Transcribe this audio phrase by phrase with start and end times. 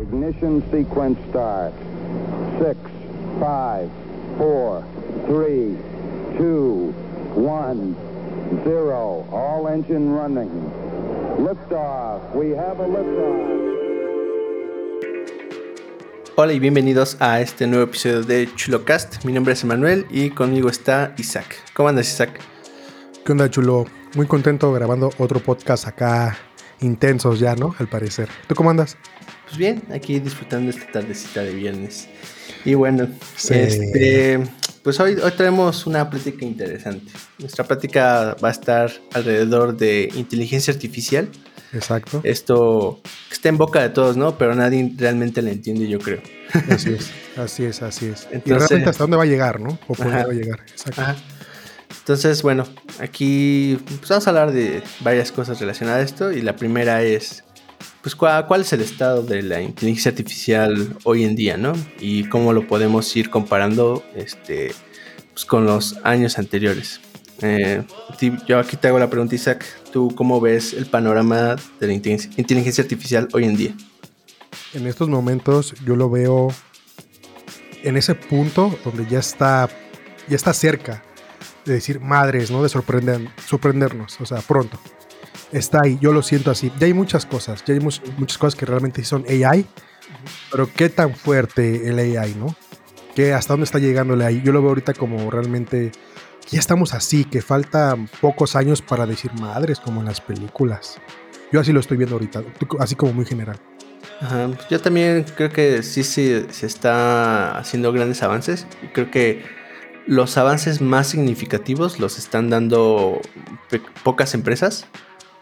[0.00, 1.72] Ignition sequence start.
[2.58, 2.76] Six,
[3.38, 3.88] five,
[4.36, 4.82] four,
[5.26, 5.78] three,
[6.36, 6.92] two,
[7.36, 7.94] one,
[8.64, 9.24] zero.
[9.30, 10.50] All engine running.
[11.38, 12.34] Liftoff.
[12.34, 13.54] We have a liftoff.
[16.36, 19.24] Hola y bienvenidos a este nuevo episodio de ChuloCast.
[19.24, 21.54] Mi nombre es Emanuel y conmigo está Isaac.
[21.72, 22.40] ¿Cómo andas, Isaac?
[23.24, 23.84] ¿Qué onda, chulo?
[24.16, 26.36] Muy contento grabando otro podcast acá,
[26.80, 27.76] intensos ya, ¿no?
[27.78, 28.28] Al parecer.
[28.48, 28.96] ¿Tú cómo andas?
[29.44, 32.08] Pues bien, aquí disfrutando esta tardecita de viernes.
[32.64, 33.08] Y bueno,
[33.50, 34.40] este,
[34.82, 37.12] pues hoy, hoy traemos una plática interesante.
[37.38, 41.28] Nuestra plática va a estar alrededor de inteligencia artificial.
[41.72, 42.20] Exacto.
[42.24, 44.38] Esto está en boca de todos, ¿no?
[44.38, 46.20] Pero nadie realmente la entiende, yo creo.
[46.70, 48.28] Así es, así es, así es.
[48.32, 49.78] y realmente hasta dónde va a llegar, ¿no?
[49.88, 50.60] O por dónde va a llegar.
[50.60, 51.00] Exacto.
[51.00, 51.16] Ajá.
[52.04, 52.66] Entonces, bueno,
[53.00, 57.44] aquí pues vamos a hablar de varias cosas relacionadas a esto y la primera es,
[58.04, 61.72] pues, ¿cuál, es el estado de la inteligencia artificial hoy en día, ¿no?
[61.98, 64.74] Y cómo lo podemos ir comparando este,
[65.32, 67.00] pues, con los años anteriores.
[67.40, 67.82] Eh,
[68.46, 72.82] yo aquí te hago la pregunta, Isaac, ¿tú cómo ves el panorama de la inteligencia
[72.82, 73.74] artificial hoy en día?
[74.74, 76.48] En estos momentos yo lo veo
[77.84, 79.70] en ese punto donde ya está,
[80.28, 81.02] ya está cerca
[81.64, 82.62] de decir madres, ¿no?
[82.62, 84.78] De sorprender, sorprendernos, o sea, pronto.
[85.52, 86.72] Está ahí, yo lo siento así.
[86.78, 89.66] Ya hay muchas cosas, ya hay muchas cosas que realmente son AI,
[90.50, 92.54] pero qué tan fuerte el AI, ¿no?
[93.14, 94.42] ¿Qué, hasta dónde está llegando el AI.
[94.42, 95.92] Yo lo veo ahorita como realmente,
[96.50, 100.98] ya estamos así, que faltan pocos años para decir madres, como en las películas.
[101.52, 102.42] Yo así lo estoy viendo ahorita,
[102.80, 103.60] así como muy general.
[104.20, 108.66] Ajá, yo también creo que sí, sí se está haciendo grandes avances.
[108.92, 109.44] Creo que
[110.06, 113.20] los avances más significativos los están dando
[114.02, 114.86] pocas empresas.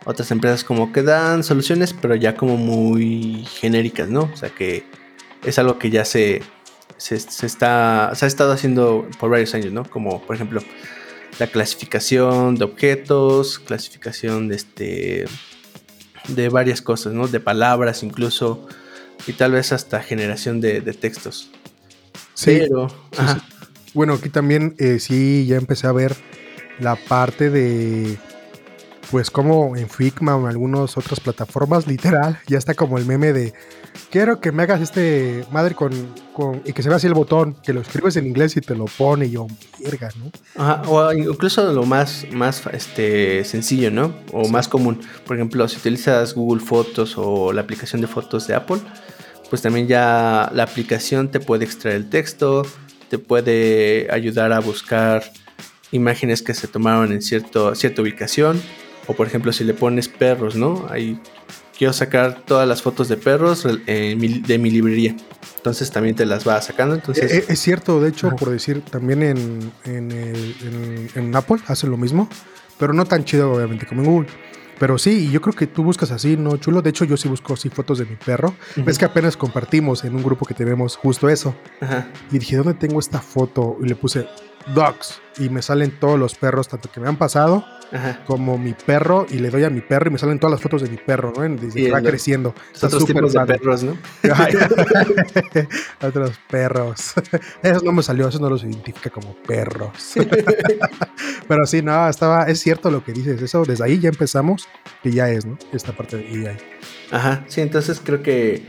[0.04, 4.30] Otras empresas como que dan soluciones, pero ya como muy genéricas, ¿no?
[4.32, 4.84] O sea que
[5.44, 6.42] es algo que ya se,
[6.96, 9.84] se, está, se ha estado haciendo por varios años, ¿no?
[9.84, 10.60] Como por ejemplo
[11.38, 15.24] la clasificación de objetos, clasificación de este
[16.28, 17.28] de varias cosas, ¿no?
[17.28, 18.66] De palabras incluso
[19.26, 21.50] y tal vez hasta generación de, textos.
[22.34, 22.88] Sí, pero,
[23.94, 26.16] bueno, aquí también eh, sí ya empecé a ver
[26.80, 28.18] la parte de,
[29.12, 33.34] pues como en Figma o en algunas otras plataformas, literal, ya está como el meme
[33.34, 33.52] de,
[34.10, 35.92] quiero que me hagas este madre con,
[36.32, 38.74] con y que se vea así el botón, que lo escribes en inglés y te
[38.74, 39.46] lo pone y yo,
[40.16, 40.32] ¿no?
[40.56, 44.14] Ajá, o incluso lo más, más este, sencillo, ¿no?
[44.32, 44.98] O más común.
[45.26, 48.78] Por ejemplo, si utilizas Google Fotos o la aplicación de fotos de Apple,
[49.50, 52.62] pues también ya la aplicación te puede extraer el texto,
[53.10, 55.22] te puede ayudar a buscar
[55.90, 58.58] imágenes que se tomaron en cierto, cierta ubicación.
[59.06, 60.86] O por ejemplo, si le pones perros, ¿no?
[60.90, 61.18] Ahí
[61.76, 65.16] quiero sacar todas las fotos de perros de mi librería.
[65.56, 66.94] Entonces también te las va sacando.
[66.94, 67.32] Entonces...
[67.32, 72.28] Eh, es, cierto, de hecho, por decir, también en, en, en Apple hace lo mismo,
[72.78, 74.28] pero no tan chido obviamente como en Google.
[74.82, 76.82] Pero sí, yo creo que tú buscas así, ¿no, chulo?
[76.82, 78.56] De hecho, yo sí busco así fotos de mi perro.
[78.74, 81.54] Ves que apenas compartimos en un grupo que tenemos justo eso.
[82.32, 83.76] Y dije, ¿dónde tengo esta foto?
[83.80, 84.26] Y le puse
[84.74, 85.20] dogs.
[85.38, 87.64] Y me salen todos los perros, tanto que me han pasado
[88.26, 89.26] como mi perro.
[89.30, 91.32] Y le doy a mi perro y me salen todas las fotos de mi perro,
[91.34, 91.42] ¿no?
[91.56, 92.54] Desde que va creciendo.
[92.72, 93.96] Está otros tipos de perros, ¿no?
[96.06, 97.14] otros perros.
[97.62, 100.14] Eso no me salió, eso no los identifica como perros.
[101.48, 103.40] Pero sí, no, estaba, es cierto lo que dices.
[103.40, 104.68] Eso, desde ahí ya empezamos,
[105.02, 105.58] que ya es, ¿no?
[105.72, 106.56] Esta parte de AI.
[107.10, 108.66] Ajá, sí, entonces creo que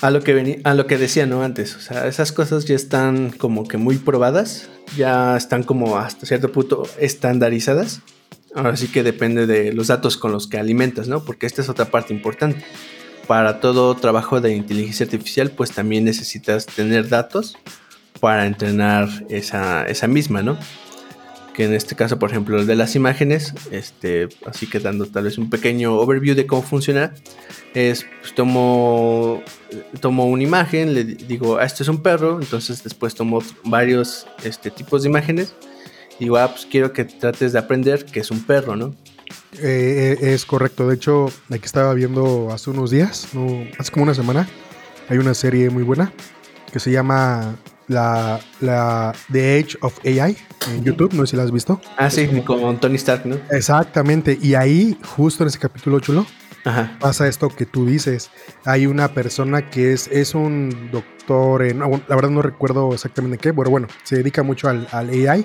[0.00, 1.42] a lo que venía, a lo que decía, ¿no?
[1.42, 6.26] Antes, o sea, esas cosas ya están como que muy probadas, ya están como hasta
[6.26, 8.00] cierto punto estandarizadas.
[8.54, 11.24] Ahora sí que depende de los datos con los que alimentas, ¿no?
[11.24, 12.64] Porque esta es otra parte importante.
[13.26, 17.56] Para todo trabajo de inteligencia artificial, pues también necesitas tener datos
[18.18, 20.58] para entrenar esa, esa misma, ¿no?
[21.54, 25.24] Que en este caso, por ejemplo, el de las imágenes, este, así que dando tal
[25.24, 27.12] vez un pequeño overview de cómo funciona,
[27.74, 29.42] es, pues, tomo,
[30.00, 34.70] tomo una imagen, le digo, ah, este es un perro, entonces después tomo varios este,
[34.70, 35.54] tipos de imágenes,
[36.18, 38.94] digo, ah, pues quiero que trates de aprender que es un perro, ¿no?
[39.58, 43.28] Eh, eh, es correcto, de hecho, aquí estaba viendo hace unos días,
[43.78, 44.48] hace como una semana,
[45.08, 46.12] hay una serie muy buena
[46.72, 47.56] que se llama
[47.90, 50.36] la, la The Age of AI
[50.70, 51.80] en YouTube, no sé si la has visto.
[51.98, 53.36] Ah, sí, con Tony Stark, ¿no?
[53.50, 56.24] Exactamente, y ahí, justo en ese capítulo chulo,
[57.00, 58.30] pasa esto que tú dices.
[58.64, 63.52] Hay una persona que es, es un doctor, en, la verdad no recuerdo exactamente qué,
[63.52, 65.44] pero bueno, se dedica mucho al, al AI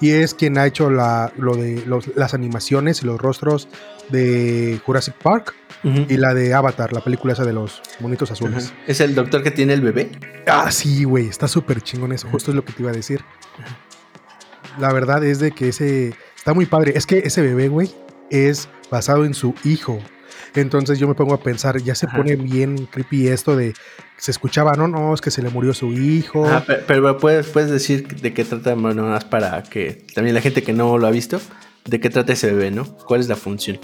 [0.00, 1.84] y es quien ha hecho la, lo de
[2.16, 3.68] las animaciones y los rostros
[4.08, 5.54] de Jurassic Park
[5.84, 8.72] y la de Avatar, la película esa de los bonitos azules.
[8.86, 10.10] ¿Es el doctor que tiene el bebé?
[10.46, 13.22] Ah, sí, güey, está súper chingón eso, justo es lo que te iba a decir.
[14.78, 17.90] La verdad es de que ese está muy padre, es que ese bebé, güey,
[18.30, 19.98] es basado en su hijo.
[20.54, 23.74] Entonces yo me pongo a pensar, ya se pone bien creepy esto de
[24.16, 26.46] se escuchaba, no, no, es que se le murió su hijo.
[26.86, 30.96] pero, puedes, puedes decir de qué trata, más para que también la gente que no
[30.98, 31.40] lo ha visto,
[31.84, 32.84] de qué trata ese bebé, ¿no?
[32.98, 33.78] ¿Cuál es la función?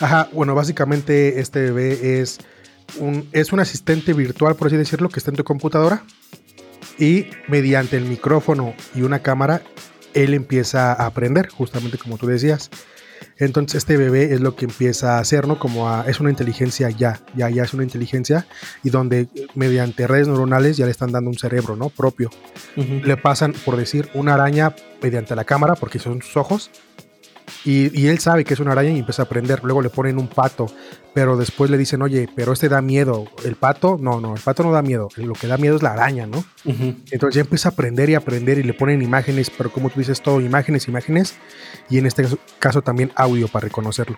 [0.00, 2.38] Ajá, bueno, básicamente este bebé es
[2.98, 6.04] un, es un asistente virtual, por así decirlo, que está en tu computadora
[6.98, 9.62] y mediante el micrófono y una cámara,
[10.14, 12.70] él empieza a aprender, justamente como tú decías.
[13.38, 15.58] Entonces este bebé es lo que empieza a hacer, ¿no?
[15.58, 18.46] Como es una inteligencia ya, ya, ya es una inteligencia
[18.82, 21.90] y donde mediante redes neuronales ya le están dando un cerebro, ¿no?
[21.90, 22.30] Propio.
[22.76, 26.70] Le pasan, por decir, una araña mediante la cámara, porque son sus ojos,
[27.64, 29.60] y, él sabe que es una araña y empieza a aprender.
[29.62, 30.66] Luego le ponen un pato,
[31.14, 33.26] pero después le dicen, oye, pero este da miedo.
[33.44, 35.08] El pato, no, no, el pato no da miedo.
[35.16, 36.44] Lo que da miedo es la araña, ¿no?
[36.64, 40.22] Entonces ya empieza a aprender y aprender y le ponen imágenes, pero como tú dices,
[40.22, 41.34] todo imágenes, imágenes.
[41.90, 42.26] Y en este
[42.58, 44.16] caso también audio para reconocerlo.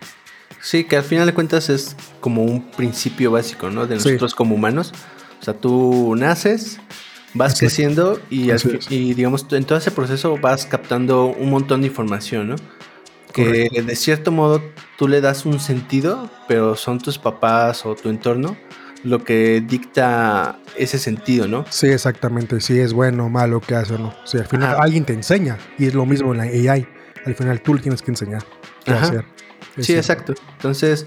[0.61, 3.87] Sí, que al final de cuentas es como un principio básico, ¿no?
[3.87, 4.93] De nosotros como humanos.
[5.41, 6.81] O sea, tú naces,
[7.35, 8.51] vas creciendo y,
[8.91, 12.57] y, digamos, en todo ese proceso vas captando un montón de información, ¿no?
[13.33, 14.63] Que de cierto modo
[14.97, 18.57] tú le das un sentido, pero son tus papás o tu entorno
[19.05, 21.65] lo que dicta ese sentido, ¿no?
[21.71, 22.61] Sí, exactamente.
[22.61, 24.15] Si es bueno o malo que hace o no.
[24.25, 26.87] Si al final alguien te enseña y es lo mismo en la AI.
[27.25, 28.45] Al final tú le tienes que enseñar
[28.85, 29.25] qué hacer.
[29.79, 30.35] sí, exacto.
[30.53, 31.07] Entonces,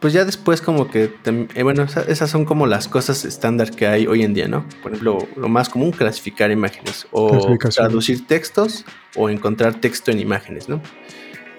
[0.00, 4.06] pues ya después como que, eh, bueno, esas son como las cosas estándar que hay
[4.06, 4.66] hoy en día, ¿no?
[4.82, 8.84] Por ejemplo, lo más común, clasificar imágenes o traducir textos
[9.16, 10.82] o encontrar texto en imágenes, ¿no?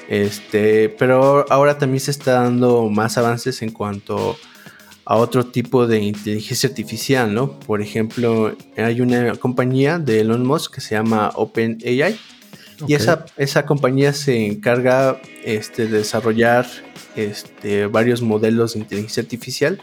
[0.10, 4.38] Este, pero ahora también se está dando más avances en cuanto
[5.06, 7.60] a otro tipo de inteligencia artificial, ¿no?
[7.60, 12.18] Por ejemplo, hay una compañía de Elon Musk que se llama OpenAI.
[12.88, 16.66] Y esa, esa compañía se encarga este, de desarrollar
[17.16, 19.82] este, varios modelos de inteligencia artificial.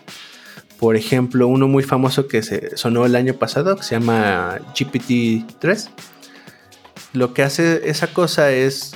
[0.79, 5.89] Por ejemplo, uno muy famoso que se sonó el año pasado, que se llama GPT-3.
[7.13, 8.93] Lo que hace esa cosa es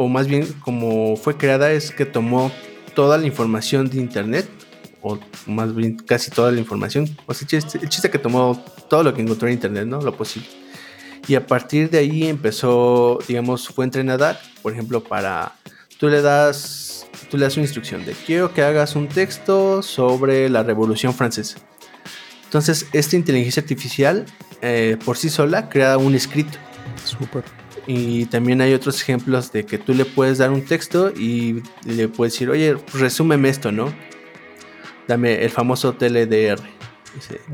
[0.00, 2.50] o más bien como fue creada, es que tomó
[2.94, 4.48] toda la información de Internet,
[5.02, 7.06] o más bien casi toda la información.
[7.26, 10.00] O sea, el chiste, que tomó todo lo que encontró en Internet, ¿no?
[10.00, 10.48] Lo posible.
[11.28, 15.52] Y a partir de ahí empezó, digamos, fue entrenada, por ejemplo, para,
[15.98, 20.48] tú le das, tú le das una instrucción de quiero que hagas un texto sobre
[20.48, 21.58] la Revolución Francesa.
[22.44, 24.24] Entonces, esta inteligencia artificial
[24.62, 26.56] eh, por sí sola crea un escrito.
[27.04, 27.59] Súper.
[27.86, 32.08] Y también hay otros ejemplos de que tú le puedes dar un texto y le
[32.08, 33.92] puedes decir, oye, resúmeme esto, ¿no?
[35.08, 36.60] Dame el famoso TLDR.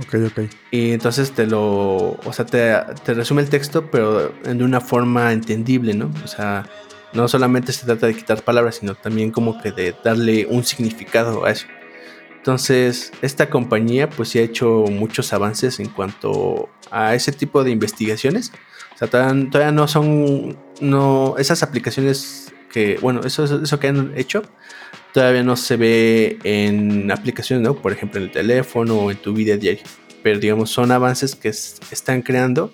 [0.03, 0.51] Ok, ok.
[0.71, 2.75] Y entonces te lo, o sea, te,
[3.05, 6.13] te, resume el texto, pero de una forma entendible, ¿no?
[6.23, 6.69] O sea,
[7.15, 11.47] no solamente se trata de quitar palabras, sino también como que de darle un significado
[11.47, 11.67] a eso.
[12.37, 17.71] Entonces, esta compañía pues sí ha hecho muchos avances en cuanto a ese tipo de
[17.71, 18.53] investigaciones
[18.97, 24.43] o sea, todavía, no son, no, esas aplicaciones que, bueno, eso, eso que han hecho,
[25.13, 27.77] todavía no se ve en aplicaciones, ¿no?
[27.77, 29.85] Por ejemplo, en el teléfono o en tu vida diaria.
[30.23, 32.73] Pero digamos, son avances que están creando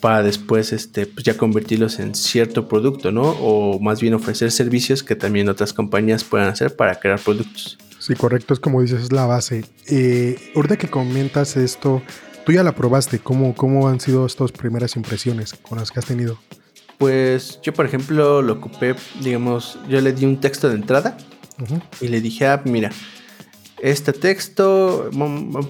[0.00, 3.22] para después este, pues ya convertirlos en cierto producto, ¿no?
[3.22, 7.78] O más bien ofrecer servicios que también otras compañías puedan hacer para crear productos.
[7.98, 9.64] Sí, correcto, es como dices, es la base.
[9.88, 12.02] Eh, ahorita que comentas esto,
[12.46, 16.06] Tú ya la probaste, ¿cómo, cómo han sido estas primeras impresiones con las que has
[16.06, 16.38] tenido?
[16.96, 21.16] Pues yo, por ejemplo, lo ocupé, digamos, yo le di un texto de entrada
[22.00, 22.92] y le dije, ah, mira,
[23.82, 25.10] este texto,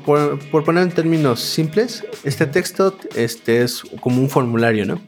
[0.05, 5.01] por, poner en términos simples, este texto este, es como un formulario, ¿no?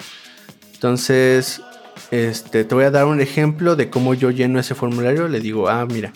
[0.73, 1.61] Entonces,
[2.11, 5.29] este, te voy a dar un ejemplo de cómo yo lleno ese formulario.
[5.29, 6.15] Le digo, ah, mira,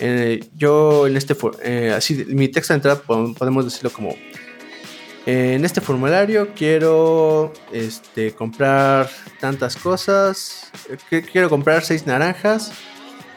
[0.00, 4.16] eh, yo en este, eh, así, mi texto de entrada podemos decirlo como,
[5.26, 9.08] en este formulario quiero este, comprar
[9.40, 10.70] tantas cosas.
[11.30, 12.72] Quiero comprar seis naranjas,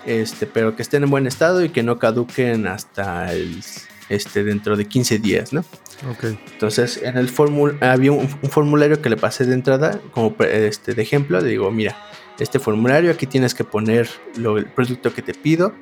[0.06, 3.62] este, pero que estén en buen estado y que no caduquen hasta el,
[4.10, 5.62] este, dentro de 15 días, ¿no?
[6.10, 6.36] Ok.
[6.54, 11.02] Entonces, en el formulario había un, formulario que le pasé de entrada como este, de
[11.02, 11.40] ejemplo.
[11.40, 11.96] Le digo, mira,
[12.40, 15.74] este formulario aquí tienes que poner el producto que te pido,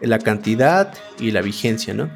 [0.00, 2.10] la cantidad y la vigencia, ¿no?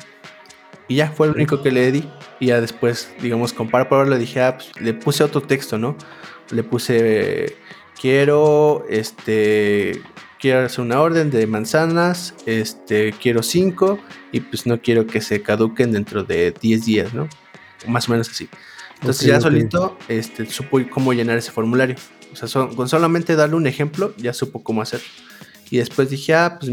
[0.88, 2.08] Y ya fue lo único que le di.
[2.40, 5.96] Y ya después, digamos, con para le dije, ah, pues, le puse otro texto, ¿no?
[6.50, 7.56] Le puse,
[8.00, 10.00] quiero, este,
[10.40, 13.98] quiero hacer una orden de manzanas, este, quiero cinco
[14.32, 17.28] y pues no quiero que se caduquen dentro de 10 días, ¿no?
[17.86, 18.48] Más o menos así.
[18.94, 21.96] Entonces ya solito este, supo cómo llenar ese formulario.
[22.32, 25.00] O sea, con solamente darle un ejemplo, ya supo cómo hacer.
[25.70, 26.72] Y después dije, ah, pues,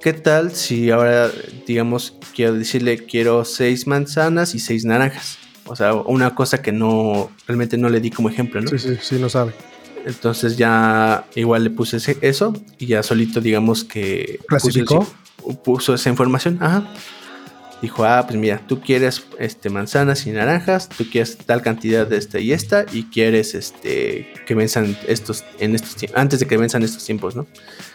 [0.00, 1.30] ¿qué tal si ahora,
[1.66, 5.38] digamos, quiero decirle, quiero seis manzanas y seis naranjas?
[5.66, 8.68] O sea, una cosa que no, realmente no le di como ejemplo, ¿no?
[8.70, 9.52] Sí, sí, sí, no sabe.
[10.04, 14.38] Entonces ya igual le puse ese- eso y ya solito, digamos que...
[14.46, 15.04] ¿Clasificó?
[15.64, 16.88] Puso esa información, ajá.
[17.82, 22.16] Dijo, ah, pues mira, tú quieres este, manzanas y naranjas, tú quieres tal cantidad de
[22.16, 26.82] esta y esta, y quieres este, que venzan estos, en estos antes de que venzan
[26.84, 27.46] estos tiempos, ¿no?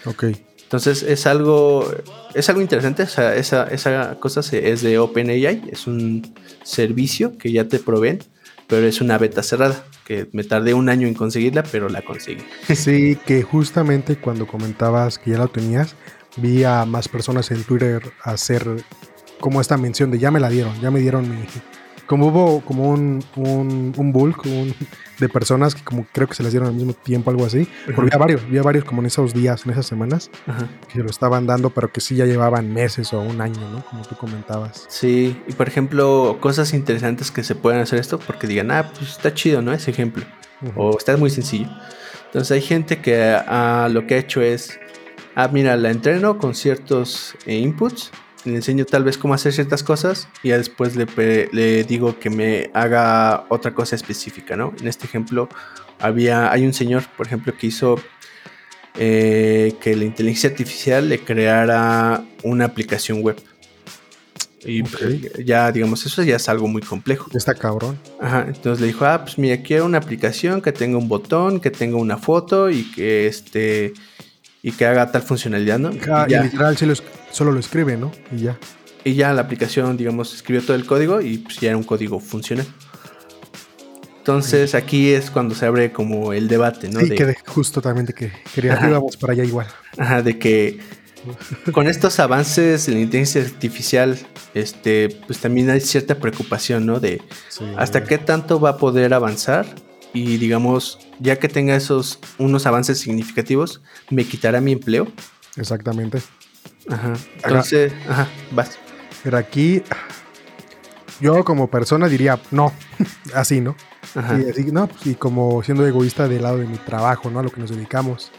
[0.05, 0.25] Ok.
[0.72, 1.86] Entonces es algo,
[2.34, 7.38] es algo interesante, o sea, esa, esa cosa se- es de OpenAI, es un servicio
[7.38, 8.20] que ya te proveen,
[8.68, 12.44] pero es una beta cerrada, que me tardé un año en conseguirla, pero la conseguí.
[12.74, 15.96] Sí, que justamente cuando comentabas que ya lo tenías,
[16.38, 18.66] vi a más personas en Twitter hacer
[19.42, 21.44] como esta mención de ya me la dieron, ya me dieron mi...
[22.12, 24.75] Como hubo como un, un, un bulk un-
[25.18, 27.65] de personas que como creo que se las dieron al mismo tiempo, algo así.
[27.86, 30.68] Pero había varios, había varios como en esos días, en esas semanas, Ajá.
[30.88, 33.82] que se lo estaban dando, pero que sí ya llevaban meses o un año, ¿no?
[33.86, 34.86] Como tú comentabas.
[34.89, 39.12] Sí, y por ejemplo, cosas interesantes que se pueden hacer esto, porque digan, ah, pues
[39.12, 39.72] está chido, ¿no?
[39.72, 40.25] Ese ejemplo.
[40.63, 40.74] Ujú.
[40.82, 41.70] o está muy sencillo.
[42.25, 44.80] Entonces hay gente que ah, lo que ha hecho es,
[45.36, 48.12] ah, mira, la entreno con ciertos eh, inputs,
[48.45, 52.29] le enseño tal vez cómo hacer ciertas cosas y ya después le, le digo que
[52.29, 54.74] me haga otra cosa específica, ¿no?
[54.79, 55.50] En este ejemplo,
[56.00, 58.00] había, hay un señor, por ejemplo, que hizo
[58.98, 63.41] eh, que la inteligencia artificial le creara una aplicación web.
[64.63, 67.31] Y pues, ya, digamos, eso ya es algo muy complejo.
[67.33, 67.98] Está cabrón.
[68.19, 71.71] Ajá, entonces le dijo, ah, pues mira, quiero una aplicación que tenga un botón, que
[71.71, 73.93] tenga una foto y que este
[74.63, 75.91] y que haga tal funcionalidad, ¿no?
[76.12, 76.94] Ah, y, y literal sí lo
[77.32, 78.12] solo lo escribe, ¿no?
[78.32, 78.58] Y ya.
[79.03, 82.20] y ya la aplicación, digamos, escribió todo el código y pues ya era un código
[82.20, 82.65] funcional.
[84.20, 87.00] Entonces aquí es cuando se abre como el debate, ¿no?
[87.00, 89.68] sí, De- que de- justamente que quería, íbamos para allá igual.
[89.98, 90.80] Ajá, de que
[91.72, 94.18] con estos avances en la inteligencia artificial,
[94.53, 97.00] este, pues también hay cierta preocupación, ¿no?
[97.00, 97.65] De Sí.
[97.77, 99.65] hasta qué tanto va a poder avanzar
[100.13, 105.08] y digamos, ya que tenga esos unos avances significativos, me quitará mi empleo.
[105.56, 106.22] Exactamente.
[106.89, 107.13] Ajá.
[107.44, 108.77] Entonces, ajá, vas.
[109.24, 109.84] Pero aquí,
[111.20, 112.74] yo como persona diría, no,
[113.34, 113.75] así, ¿no?
[114.15, 114.39] Ajá.
[114.39, 117.39] Y así, no, pues, y como siendo egoísta del lado de mi trabajo, ¿no?
[117.39, 118.32] A lo que nos dedicamos.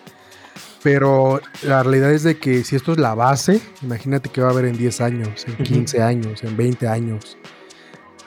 [0.82, 4.50] Pero la realidad es de que si esto es la base, imagínate que va a
[4.50, 5.62] haber en 10 años, en Ujú.
[5.62, 7.38] 15 años, en 20 años.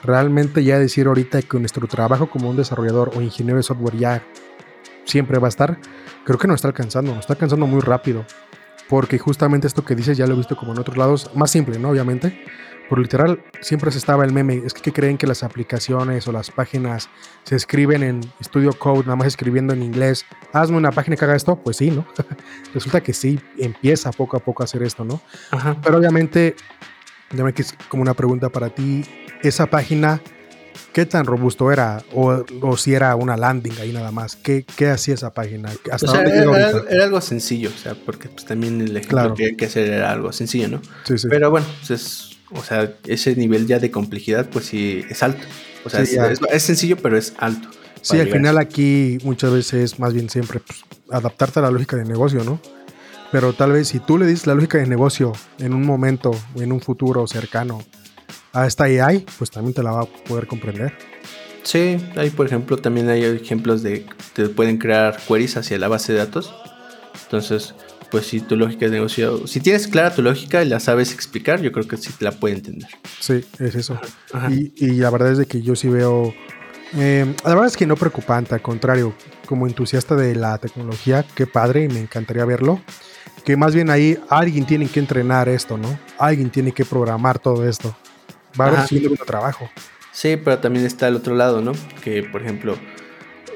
[0.06, 4.22] Realmente ya decir ahorita que nuestro trabajo como un desarrollador o ingeniero de software ya
[5.04, 5.78] siempre va a estar,
[6.24, 8.24] creo que nos está alcanzando, nos está alcanzando muy rápido.
[8.88, 11.78] Porque justamente esto que dices ya lo he visto como en otros lados, más simple,
[11.78, 11.90] ¿no?
[11.90, 12.40] Obviamente.
[12.88, 14.62] Por literal, siempre se estaba el meme.
[14.64, 17.08] Es que ¿qué creen que las aplicaciones o las páginas
[17.42, 20.24] se escriben en Studio Code, nada más escribiendo en inglés.
[20.52, 21.56] Hazme una página que haga esto.
[21.56, 22.06] Pues sí, ¿no?
[22.74, 25.20] Resulta que sí, empieza poco a poco a hacer esto, ¿no?
[25.50, 25.76] Ajá.
[25.82, 26.54] Pero obviamente,
[27.32, 29.04] déjame que es como una pregunta para ti.
[29.42, 30.20] Esa página,
[30.92, 32.02] ¿qué tan robusto era?
[32.14, 34.36] O, o si era una landing ahí nada más.
[34.36, 35.70] ¿Qué, qué hacía esa página?
[35.90, 38.90] ¿Hasta O sea, dónde era, era- era algo sencillo, o sea, porque pues también el
[38.96, 39.34] ejemplo Claro.
[39.34, 40.82] que hay que hacer era algo sencillo, ¿no?
[41.04, 41.28] Sí, sí.
[41.30, 45.46] Pero bueno, pues es, o sea, ese nivel ya de complejidad, pues sí, es alto.
[45.84, 47.68] O sea, Sí, es, es- es sencillo, pero es alto.
[48.02, 52.04] Sí, al final aquí muchas veces, más bien siempre, pues, adaptarte a la lógica de
[52.04, 52.60] negocio, ¿no?
[53.32, 56.70] Pero tal vez si tú le dices la lógica de negocio en un momento, en
[56.70, 57.82] un futuro cercano
[58.56, 60.92] a esta AI, pues también te la va a poder comprender.
[61.62, 65.88] Sí, hay por ejemplo también hay ejemplos de que te pueden crear queries hacia la
[65.88, 66.54] base de datos.
[67.24, 67.74] Entonces,
[68.10, 71.60] pues si tu lógica de negocio, si tienes clara tu lógica y la sabes explicar,
[71.60, 72.88] yo creo que sí te la puede entender.
[73.20, 73.98] Sí, es eso.
[74.48, 76.32] Y la verdad es de que yo sí veo...
[76.96, 79.12] eh, la verdad es que no preocupante, al contrario,
[79.46, 82.80] como entusiasta de la tecnología, qué padre y me encantaría verlo.
[83.44, 85.98] Que más bien ahí alguien tiene que entrenar esto, ¿no?
[86.18, 87.96] Alguien tiene que programar todo esto.
[88.58, 88.94] Va a haber Ajá.
[89.10, 89.70] un trabajo.
[90.12, 91.72] Sí, pero también está el otro lado, ¿no?
[92.02, 92.76] Que por ejemplo,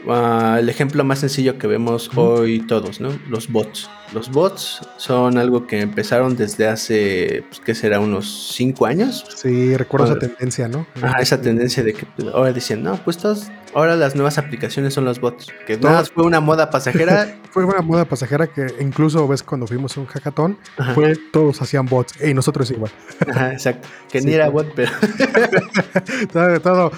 [0.09, 3.19] ah, el ejemplo más sencillo que vemos hoy todos, ¿no?
[3.29, 3.89] Los bots.
[4.13, 8.01] Los bots son algo que empezaron desde hace, pues, ¿qué será?
[8.01, 9.25] Unos 5 años.
[9.35, 10.87] Sí, recuerdo esa tendencia, ¿no?
[11.01, 15.05] Ajá, esa tendencia de que ahora dicen, no, pues todos, ahora las nuevas aplicaciones son
[15.05, 15.47] los bots.
[15.67, 17.37] Que Todo- nada, fue una moda pasajera.
[17.51, 21.61] Fue una moda pasajera que incluso ves cuando fuimos a un hackathon, Ajá, fue todos
[21.61, 22.93] hacían bots y nosotros igual.
[23.29, 23.89] ajá, exacto.
[24.09, 24.93] Que Sí, ni era bot, pero.
[26.33, 26.93] todo, todo,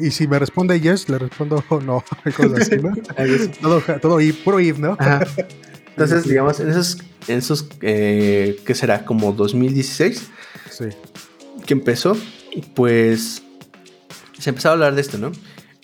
[0.00, 2.04] Y si me responde yes, le respondo no.
[2.36, 2.92] Cosas así, ¿no?
[3.60, 4.96] todo, todo puro if, ¿no?
[5.90, 9.04] Entonces, digamos, en esos, en esos eh, ¿qué será?
[9.04, 10.28] Como 2016.
[10.70, 10.84] Sí.
[11.66, 12.16] Que empezó,
[12.74, 13.42] pues
[14.38, 15.32] se empezó a hablar de esto, ¿no?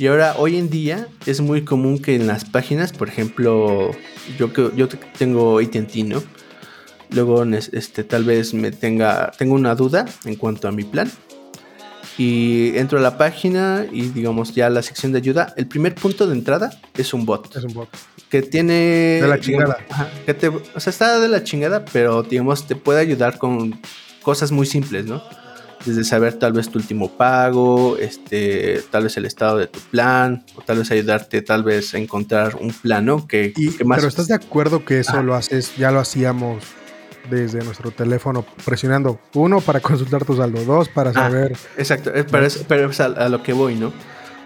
[0.02, 3.92] Y ahora, hoy en día, es muy común que en las páginas, por ejemplo,
[4.36, 6.20] yo, yo tengo ATT, ¿no?
[7.10, 11.08] Luego, este, tal vez me tenga, tengo una duda en cuanto a mi plan.
[12.18, 15.54] Y entro a la página y digamos ya la sección de ayuda.
[15.56, 17.54] El primer punto de entrada es un bot.
[17.54, 17.88] Es un bot.
[18.28, 19.20] Que tiene...
[19.22, 19.76] De la chingada.
[20.26, 23.80] que te, o sea, está de la chingada, pero digamos te puede ayudar con
[24.20, 25.22] cosas muy simples, ¿no?
[25.84, 30.44] Desde saber tal vez tu último pago, este, tal vez el estado de tu plan,
[30.54, 33.52] o tal vez ayudarte tal vez a encontrar un plano que,
[33.84, 33.98] más...
[33.98, 36.64] Pero ¿estás de acuerdo que eso lo haces, ya lo hacíamos
[37.30, 41.56] desde nuestro teléfono presionando uno para consultar tu saldo, dos para ah, saber...
[41.76, 43.92] exacto, pero, es, pero es a, lo que voy, ¿no?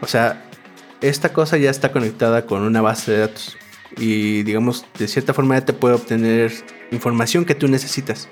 [0.01, 0.45] O sea,
[1.01, 3.57] esta cosa ya está conectada con una base de datos
[3.97, 6.53] y digamos, de cierta forma ya te puede obtener
[6.91, 8.29] información que tú necesitas.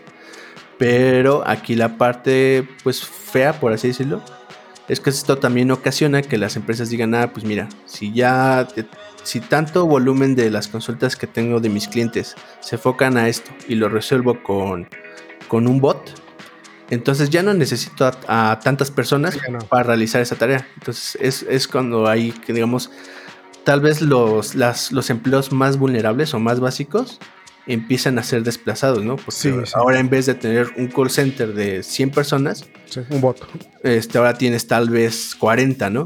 [0.78, 4.22] Pero aquí la parte, pues fea, por así decirlo,
[4.88, 8.66] es que esto también ocasiona que las empresas digan, ah, pues mira, si ya,
[9.22, 13.50] si tanto volumen de las consultas que tengo de mis clientes se enfocan a esto
[13.68, 14.88] y lo resuelvo con,
[15.48, 16.20] con un bot,
[16.90, 19.38] entonces ya no necesito a, tantas personas
[19.68, 20.68] para realizar esa tarea.
[20.74, 22.90] Entonces es, es cuando hay, digamos,
[23.64, 27.20] tal vez los, las, los empleos más vulnerables o más básicos
[27.66, 29.16] empiezan a ser desplazados, ¿no?
[29.16, 32.68] Porque ahora en vez de tener un call center de 100 personas,
[33.10, 33.46] un bot.
[33.82, 36.04] Este, ahora tienes tal vez 40, ¿no?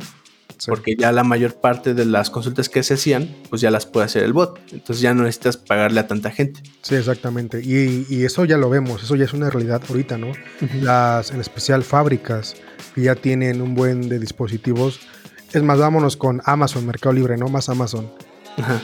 [0.66, 4.06] Porque ya la mayor parte de las consultas que se hacían, pues ya las puede
[4.06, 4.58] hacer el bot.
[4.72, 6.62] Entonces ya no necesitas pagarle a tanta gente.
[6.82, 7.60] Sí, exactamente.
[7.62, 10.32] Y, eso ya lo vemos, eso ya es una realidad ahorita, ¿no?
[10.80, 12.56] Las, en especial fábricas
[12.94, 15.00] que ya tienen un buen de dispositivos.
[15.52, 17.46] Es más, vámonos con Amazon, Mercado Libre, ¿no?
[17.48, 18.10] Más Amazon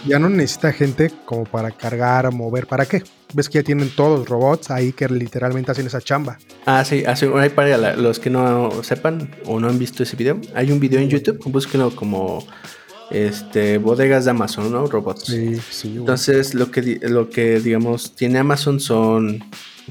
[0.06, 2.66] ya no necesita gente como para cargar, mover.
[2.66, 3.02] ¿Para qué?
[3.32, 6.38] Ves que ya tienen todos robots ahí que literalmente hacen esa chamba.
[6.66, 10.70] Ah, sí, hace, para los que no sepan o no han visto ese video, hay
[10.70, 12.46] un video en YouTube, búsquenlo como
[13.10, 14.86] este bodegas de Amazon, ¿no?
[14.86, 15.26] Robots.
[15.26, 15.94] Sí, sí.
[15.96, 19.44] Entonces, lo que lo que digamos tiene Amazon son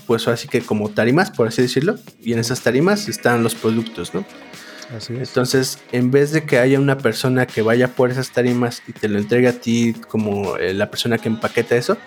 [0.07, 4.13] pues así que como tarimas, por así decirlo, y en esas tarimas están los productos,
[4.13, 4.25] ¿no?
[5.09, 9.07] Entonces, en vez de que haya una persona que vaya por esas tarimas y te
[9.07, 11.97] lo entregue a ti como eh, la persona que empaqueta eso,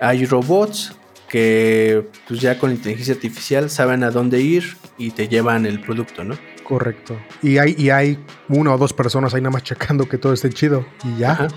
[0.00, 0.94] hay robots
[1.28, 6.24] que pues ya con inteligencia artificial saben a dónde ir y te llevan el producto,
[6.24, 6.36] ¿no?
[6.62, 7.18] Correcto.
[7.42, 8.18] Y hay, y hay
[8.48, 11.48] una o dos personas ahí nada más checando que todo esté chido y ya.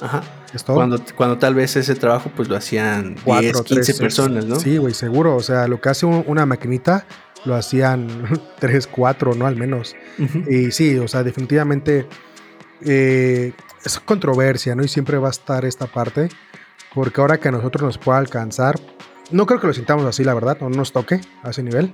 [0.00, 0.22] Ajá.
[0.66, 4.56] Cuando, cuando tal vez ese trabajo pues lo hacían 10, 15 personas, ¿no?
[4.56, 5.36] Sí, güey, seguro.
[5.36, 7.06] O sea, lo que hace una maquinita
[7.46, 8.08] lo hacían
[8.58, 9.46] tres, cuatro, ¿no?
[9.46, 9.94] Al menos.
[10.48, 12.06] Y sí, o sea, definitivamente
[12.82, 13.52] eh,
[13.84, 14.84] es controversia, ¿no?
[14.84, 16.28] Y siempre va a estar esta parte,
[16.94, 18.78] porque ahora que a nosotros nos pueda alcanzar,
[19.30, 21.92] no creo que lo sintamos así, la verdad, no nos toque a ese nivel.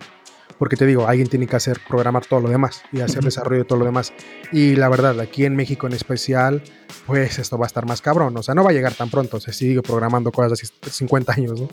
[0.59, 3.65] Porque te digo, alguien tiene que hacer, programar todo lo demás y hacer desarrollo de
[3.65, 4.13] todo lo demás.
[4.53, 6.63] Y la verdad, aquí en México en especial,
[7.07, 8.37] pues esto va a estar más cabrón.
[8.37, 9.41] O sea, no va a llegar tan pronto.
[9.41, 11.69] Se sigue programando cosas de 50 años, ¿no?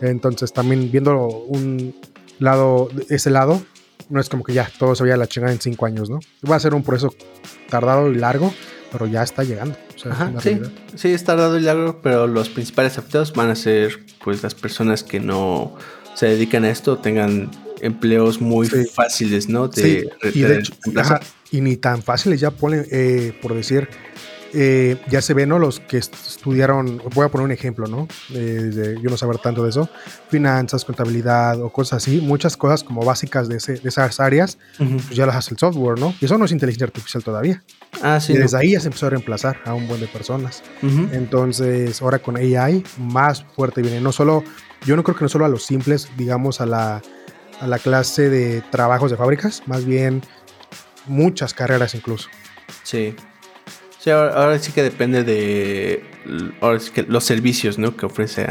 [0.00, 1.96] Entonces, también viendo un,
[2.38, 3.62] lado, ese lado,
[4.08, 6.20] no es como que ya todo se vaya a la chingada en cinco años, ¿no?
[6.48, 7.14] Va a ser un proceso
[7.68, 8.52] tardado y largo,
[8.90, 9.76] pero ya está llegando.
[10.40, 10.60] sí,
[10.94, 15.02] sí, es tardado y largo, pero los principales afectados van a ser pues las personas
[15.02, 15.76] que no
[16.14, 19.68] se dedican a esto, tengan empleos muy fáciles, ¿no?
[19.68, 23.88] De, y, y ni tan fáciles ya ponen, eh, por decir,
[24.54, 25.58] eh, ya se ve, ¿no?
[25.58, 28.08] Los que estudiaron, voy a poner un ejemplo, ¿no?
[28.30, 29.88] yo no saber tanto de eso,
[30.28, 35.36] finanzas, contabilidad o cosas así, muchas cosas como básicas de, esas áreas, pues ya las
[35.36, 36.14] hace el software, ¿no?
[36.20, 37.62] Y eso no es inteligencia artificial todavía.
[38.02, 38.32] Ah, sí.
[38.32, 40.62] Y desde ahí ya se empezó a reemplazar a un buen de personas.
[41.12, 44.00] Entonces, ahora con AI, más fuerte viene.
[44.00, 44.44] No solo,
[44.84, 47.02] yo no creo que no solo a los simples, digamos, a la,
[47.60, 50.22] a la clase de trabajos de fábricas, más bien
[51.06, 52.28] muchas carreras incluso.
[52.82, 53.14] Sí.
[53.98, 56.04] Sí, ahora, sí que depende de
[56.60, 57.96] ahora sí que los servicios ¿no?
[57.96, 58.46] que, ofrece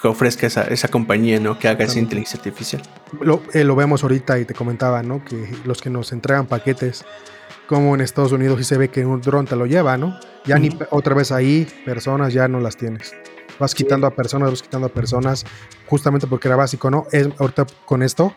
[0.00, 1.58] que ofrezca esa, esa compañía ¿no?
[1.58, 2.82] que haga esa inteligencia artificial.
[3.20, 5.24] Lo, eh, lo, vemos ahorita y te comentaba ¿no?
[5.24, 7.04] que los que nos entregan paquetes,
[7.66, 10.18] como en Estados Unidos y se ve que un dron te lo lleva, ¿no?
[10.44, 13.14] Ya ni otra vez ahí, personas ya no las tienes.
[13.58, 15.46] Vas quitando a personas, vas quitando a personas,
[15.86, 17.06] justamente porque era básico, ¿no?
[17.12, 18.34] Es, ahorita con esto,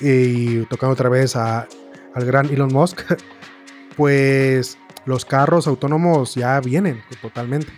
[0.00, 1.68] y tocando otra vez a,
[2.14, 3.02] al gran Elon Musk,
[3.96, 7.72] pues los carros autónomos ya vienen totalmente.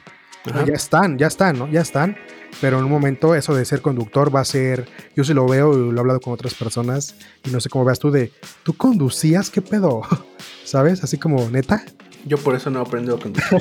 [0.44, 0.64] Ajá.
[0.66, 1.68] Ya están, ya están, ¿no?
[1.68, 2.16] Ya están.
[2.60, 5.72] Pero en un momento eso de ser conductor va a ser, yo sí lo veo
[5.72, 8.32] lo he hablado con otras personas y no sé cómo veas tú de,
[8.62, 9.50] ¿tú conducías?
[9.50, 10.02] ¿Qué pedo?
[10.64, 11.02] ¿Sabes?
[11.02, 11.84] Así como neta.
[12.24, 13.58] Yo por eso no aprendo a conducir.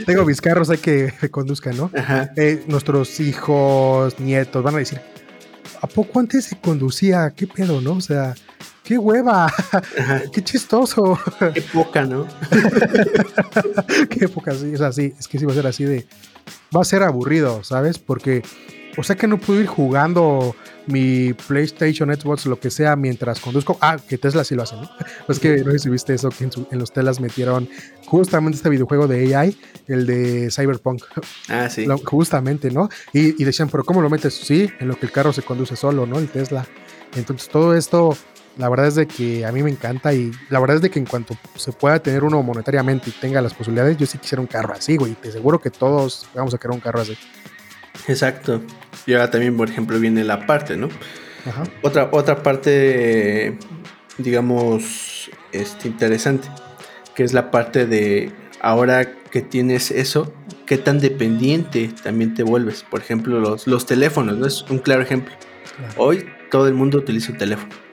[0.06, 1.90] Tengo mis carros, hay que, conduzcan, ¿no?
[2.36, 5.00] Eh, nuestros hijos, nietos van a decir,
[5.80, 7.32] ¿a poco antes se conducía?
[7.34, 7.92] ¿Qué pedo, no?
[7.92, 8.34] O sea,
[8.84, 9.52] qué hueva,
[10.32, 11.18] qué chistoso.
[11.52, 12.26] Qué poca, ¿no?
[14.10, 16.06] qué poca, sí, o sea, sí, es que sí va a ser así de,
[16.74, 17.98] va a ser aburrido, ¿sabes?
[17.98, 18.42] Porque,
[18.96, 20.54] o sea que no puedo ir jugando
[20.86, 23.78] mi PlayStation, Xbox, lo que sea, mientras conduzco.
[23.80, 24.88] Ah, que Tesla sí lo hace, ¿no?
[25.26, 27.68] Pues que no sé si viste eso, que en, su, en, los Teslas metieron
[28.06, 29.56] justamente este videojuego de AI,
[29.88, 31.02] el de Cyberpunk.
[31.48, 31.86] Ah, sí.
[31.86, 32.90] Lo, justamente, ¿no?
[33.14, 34.34] Y, y, decían, pero ¿cómo lo metes?
[34.34, 36.18] Sí, en lo que el carro se conduce solo, ¿no?
[36.18, 36.66] El Tesla.
[37.16, 38.16] Entonces todo esto,
[38.56, 40.98] la verdad es de que a mí me encanta y la verdad es de que
[40.98, 44.46] en cuanto se pueda tener uno monetariamente y tenga las posibilidades, yo sí quisiera un
[44.46, 45.14] carro así, güey.
[45.14, 47.16] Te aseguro que todos vamos a querer un carro así.
[48.06, 48.62] Exacto.
[49.06, 50.88] Y ahora también, por ejemplo, viene la parte, ¿no?
[51.46, 51.64] Ajá.
[51.82, 53.58] Otra, otra parte,
[54.18, 56.48] digamos, este, interesante,
[57.14, 60.32] que es la parte de ahora que tienes eso,
[60.64, 62.84] qué tan dependiente también te vuelves.
[62.84, 64.46] Por ejemplo, los, los teléfonos, ¿no?
[64.46, 65.34] Es un claro ejemplo.
[65.76, 65.92] Claro.
[65.96, 67.83] Hoy todo el mundo utiliza un teléfono.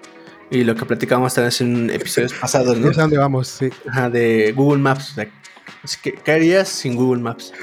[0.52, 2.92] Y lo que platicábamos también en episodios pasados, ¿no?
[2.92, 3.70] Es dónde vamos, sí.
[3.88, 5.16] Ajá, de Google Maps.
[6.04, 7.54] ¿Qué, ¿Qué, harías sin Google Maps?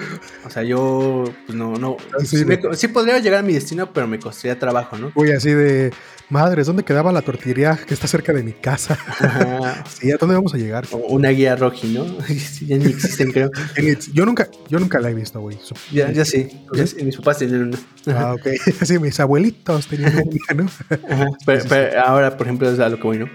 [0.44, 1.96] O sea, yo, pues no, no.
[2.20, 5.12] Sí, sí, me, sí, podría llegar a mi destino, pero me costaría trabajo, ¿no?
[5.14, 5.92] Uy, así de,
[6.28, 8.98] madres, ¿dónde quedaba la tortillería que está cerca de mi casa?
[9.06, 9.84] Ajá.
[9.88, 10.86] sí, ¿a dónde vamos a llegar?
[10.90, 12.04] O una guía roji, ¿no?
[12.66, 13.50] ya ni existen, creo.
[14.12, 15.56] yo nunca, yo nunca la he visto, güey.
[15.92, 16.48] Ya, ya sí.
[16.74, 17.78] Ya, mis papás tienen una.
[18.18, 18.48] Ah, ok.
[18.84, 20.70] Sí, mis abuelitos tenían una, ¿no?
[21.08, 21.26] Ajá.
[21.46, 23.28] Pero, pero ahora, por ejemplo, es a lo que voy, ¿no?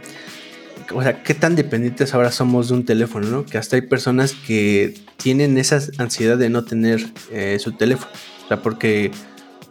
[0.93, 3.45] O sea, qué tan dependientes ahora somos de un teléfono, ¿no?
[3.45, 8.11] Que hasta hay personas que tienen esa ansiedad de no tener eh, su teléfono.
[8.45, 9.11] O sea, porque,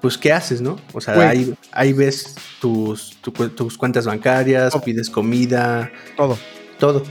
[0.01, 0.79] pues, ¿qué haces, no?
[0.92, 5.90] O sea, ahí, ahí, ves tus, tu, tus cuentas bancarias, pides comida.
[6.16, 6.38] Todo.
[6.79, 7.03] Todo.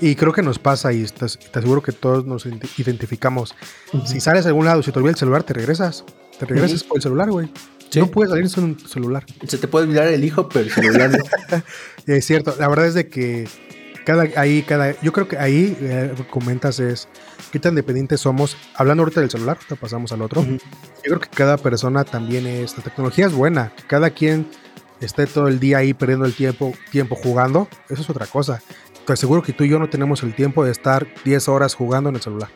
[0.00, 3.54] Y creo que nos pasa y te, te aseguro que todos nos identificamos.
[3.92, 4.06] Uh -huh.
[4.06, 6.04] Si sales a algún lado, si te olvida el celular, te regresas.
[6.38, 6.88] Te regresas uh -huh.
[6.88, 7.48] por el celular, güey.
[7.92, 8.00] Sí.
[8.00, 9.22] No puedes salir sin un celular.
[9.46, 11.62] Se te puede olvidar el hijo, pero el celular no.
[12.06, 13.46] es cierto, la verdad es de que
[14.06, 17.06] cada ahí, cada, yo creo que ahí eh, comentas es
[17.50, 18.56] qué tan dependientes somos.
[18.76, 20.40] Hablando ahorita del celular, te pasamos al otro.
[20.40, 20.60] Uh -huh.
[21.04, 24.46] Yo creo que cada persona también es, la tecnología es buena, que cada quien
[25.02, 28.62] esté todo el día ahí perdiendo el tiempo, tiempo jugando, eso es otra cosa.
[29.06, 32.08] Te aseguro que tú y yo no tenemos el tiempo de estar 10 horas jugando
[32.08, 32.48] en el celular.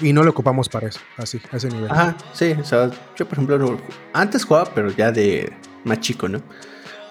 [0.00, 1.90] Y no lo ocupamos para eso, así, a ese nivel.
[1.90, 3.78] Ajá, sí, o sea, yo por ejemplo,
[4.12, 5.52] antes jugaba, pero ya de
[5.84, 6.42] más chico, ¿no?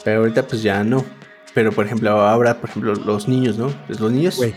[0.04, 1.04] Pero ahorita pues ya no.
[1.54, 3.68] Pero por ejemplo, ahora, por ejemplo, los niños, ¿no?
[3.88, 4.38] Pues los niños...
[4.38, 4.54] Güey.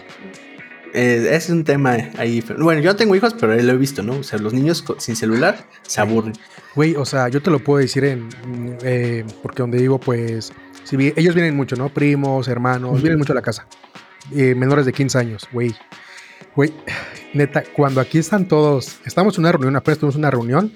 [0.95, 2.43] Eh, es un tema ahí.
[2.59, 4.15] Bueno, yo no tengo hijos, pero lo he visto, ¿no?
[4.15, 6.33] O sea, los niños sin celular se aburren.
[6.75, 8.29] Güey, o sea, yo te lo puedo decir en.
[8.83, 10.53] Eh, porque donde vivo, pues.
[10.85, 11.91] Si vi, ellos vienen mucho, ¿no?
[11.91, 13.03] Primos, hermanos, uh -huh.
[13.03, 13.67] vienen mucho a la casa.
[14.35, 15.75] Eh, menores de 15 años, güey.
[16.55, 16.73] Güey,
[17.35, 18.99] neta, cuando aquí están todos.
[19.05, 20.73] Estamos en una reunión, apenas tuvimos una reunión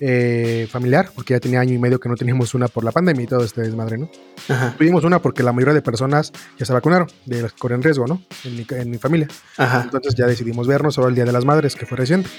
[0.00, 3.24] eh, familiar, porque ya tenía año y medio que no teníamos una por la pandemia
[3.24, 4.10] y todo este desmadre, ¿no?
[4.48, 4.74] Ajá.
[4.78, 8.06] Tuvimos una porque la mayoría de personas ya se vacunaron, de las que corren riesgo,
[8.06, 8.22] ¿no?
[8.44, 9.28] En mi, en mi familia.
[9.58, 9.82] Ajá.
[9.84, 12.30] Entonces ya decidimos vernos sobre el Día de las Madres, que fue reciente.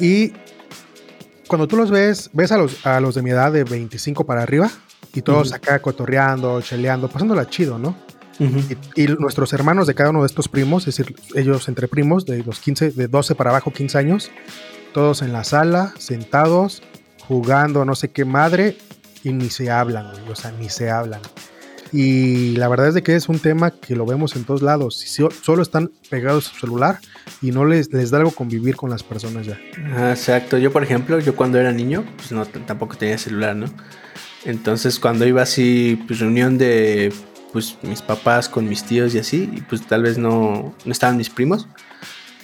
[0.00, 0.32] Y
[1.46, 4.42] cuando tú los ves, ves a los, a los de mi edad de 25 para
[4.42, 4.70] arriba,
[5.12, 5.56] y todos uh -huh.
[5.56, 7.96] acá cotorreando, cheleando, pasándola chido, ¿no?
[8.40, 8.76] Uh -huh.
[8.96, 12.26] y, y, nuestros hermanos de cada uno de estos primos, es decir, ellos entre primos,
[12.26, 14.30] de los 15, de 12 para abajo, 15 años,
[14.92, 16.82] todos en la sala, sentados,
[17.28, 18.76] jugando no sé qué madre,
[19.22, 21.20] y ni se hablan, güey, o sea, ni se hablan.
[21.92, 24.96] Y la verdad es de que es un tema que lo vemos en todos lados.
[24.96, 27.00] Si solo están pegados a su celular
[27.42, 29.58] y no les, les da algo convivir con las personas ya.
[29.96, 30.56] Ah, exacto.
[30.56, 33.66] Yo, por ejemplo, yo cuando era niño, pues no, tampoco tenía celular, ¿no?
[34.44, 37.12] Entonces, cuando iba así, pues reunión de
[37.52, 41.16] pues mis papás con mis tíos y así, y pues tal vez no, no estaban
[41.16, 41.66] mis primos,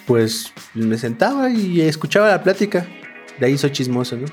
[0.07, 2.87] pues me sentaba y escuchaba la plática.
[3.39, 4.27] De ahí soy chismoso, ¿no?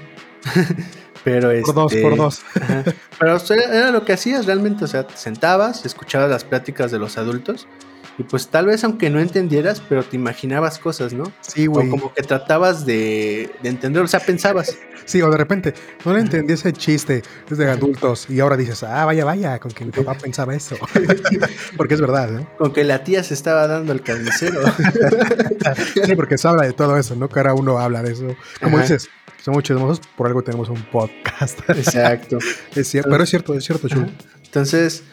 [1.24, 2.42] Pero por este, dos, por dos.
[2.62, 2.84] Ajá.
[3.18, 7.18] Pero era lo que hacías realmente, o sea, te sentabas, escuchabas las pláticas de los
[7.18, 7.68] adultos
[8.17, 11.23] y pues tal vez aunque no entendieras, pero te imaginabas cosas, ¿no?
[11.41, 11.88] Sí, güey.
[11.88, 14.78] O como que tratabas de, de, entender, o sea, pensabas.
[15.06, 15.73] Sí, o de repente,
[16.06, 19.86] no le entendí ese chiste desde adultos y ahora dices, ah, vaya, vaya, con que
[19.86, 20.78] mi papá pensaba eso.
[21.78, 22.49] porque es verdad, ¿no?
[22.58, 24.62] Con que la tía se estaba dando el carnicero.
[26.06, 27.28] sí, porque se habla de todo eso, ¿no?
[27.30, 28.28] Cada uno habla de eso.
[28.62, 28.84] Como Ajá.
[28.84, 29.10] dices,
[29.43, 31.60] somos chismosos, por algo tenemos un podcast.
[31.69, 32.38] Exacto.
[32.76, 34.08] es cierto, pero es cierto, es cierto, Chulo.
[34.45, 35.04] Entonces,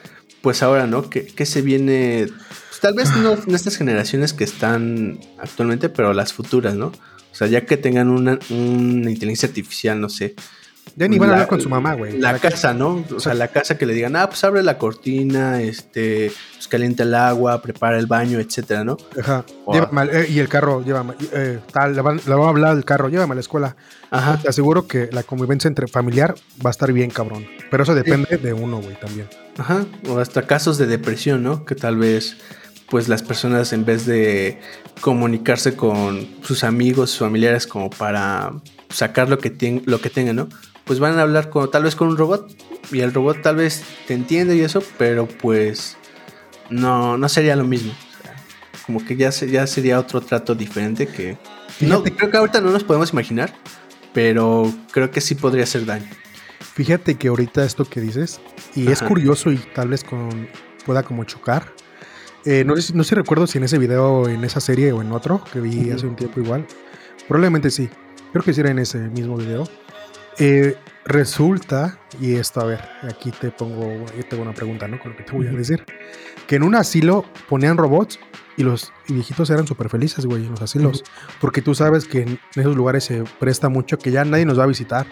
[0.42, 1.10] pues ahora, ¿no?
[1.10, 2.26] ¿Qué, qué se viene?
[2.28, 6.86] Pues, tal vez no en estas generaciones que están actualmente, pero las futuras, ¿no?
[6.86, 10.34] O sea, ya que tengan una, una inteligencia artificial, no sé,
[10.96, 12.18] ya ni van a hablar con su mamá, güey.
[12.18, 13.04] La casa, ¿no?
[13.14, 17.04] O sea, la casa que le digan, ah, pues abre la cortina, este, pues calienta
[17.04, 18.96] el agua, prepara el baño, etcétera, ¿no?
[19.18, 19.44] Ajá.
[20.12, 23.34] Eh, y el carro, llévame, eh, tal, le van, a hablar del carro, llévame a
[23.36, 23.76] la escuela.
[24.10, 24.38] Ajá.
[24.42, 27.46] Te aseguro que la convivencia entre familiar va a estar bien, cabrón.
[27.70, 29.28] Pero eso depende de uno, güey, también.
[29.60, 29.86] Ajá.
[30.08, 31.64] O hasta casos de depresión, ¿no?
[31.64, 32.36] Que tal vez
[32.88, 34.58] pues las personas en vez de
[35.00, 38.52] comunicarse con sus amigos, sus familiares como para
[38.88, 40.48] sacar lo que, lo que tengan, ¿no?
[40.90, 42.52] pues van a hablar con, tal vez con un robot
[42.90, 45.96] y el robot tal vez te entiende y eso, pero pues
[46.68, 47.92] no, no sería lo mismo.
[48.86, 51.38] como que ya, ya sería otro trato diferente que...
[51.78, 53.54] No, creo que ahorita no nos podemos imaginar,
[54.12, 56.10] pero creo que sí podría hacer daño.
[56.60, 58.40] Fíjate que ahorita esto que dices,
[58.74, 60.48] y es curioso y tal vez con,
[60.84, 61.72] pueda como chocar.
[62.44, 65.02] Eh, no, sé, no sé si recuerdo si en ese video, en esa serie o
[65.02, 66.66] en otro que vi hace un tiempo igual.
[67.28, 67.88] Probablemente sí.
[68.32, 69.64] Creo que sí era en ese mismo video.
[70.38, 74.98] Eh, resulta, y esto, a ver, aquí te pongo, yo tengo una pregunta, ¿no?
[74.98, 75.84] Con lo que te voy a decir.
[76.46, 78.18] Que en un asilo ponían robots
[78.56, 81.04] y los viejitos eran súper felices, güey, en los asilos.
[81.40, 84.64] Porque tú sabes que en esos lugares se presta mucho que ya nadie nos va
[84.64, 85.06] a visitar.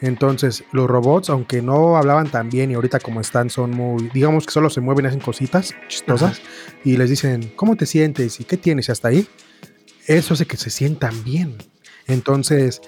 [0.00, 4.46] Entonces, los robots, aunque no hablaban tan bien y ahorita como están, son muy, digamos
[4.46, 6.40] que solo se mueven, hacen cositas chistosas
[6.84, 8.40] y les dicen, ¿cómo te sientes?
[8.40, 8.88] ¿Y qué tienes?
[8.90, 9.26] hasta ahí,
[10.06, 11.56] eso hace que se sientan bien.
[12.06, 12.80] Entonces,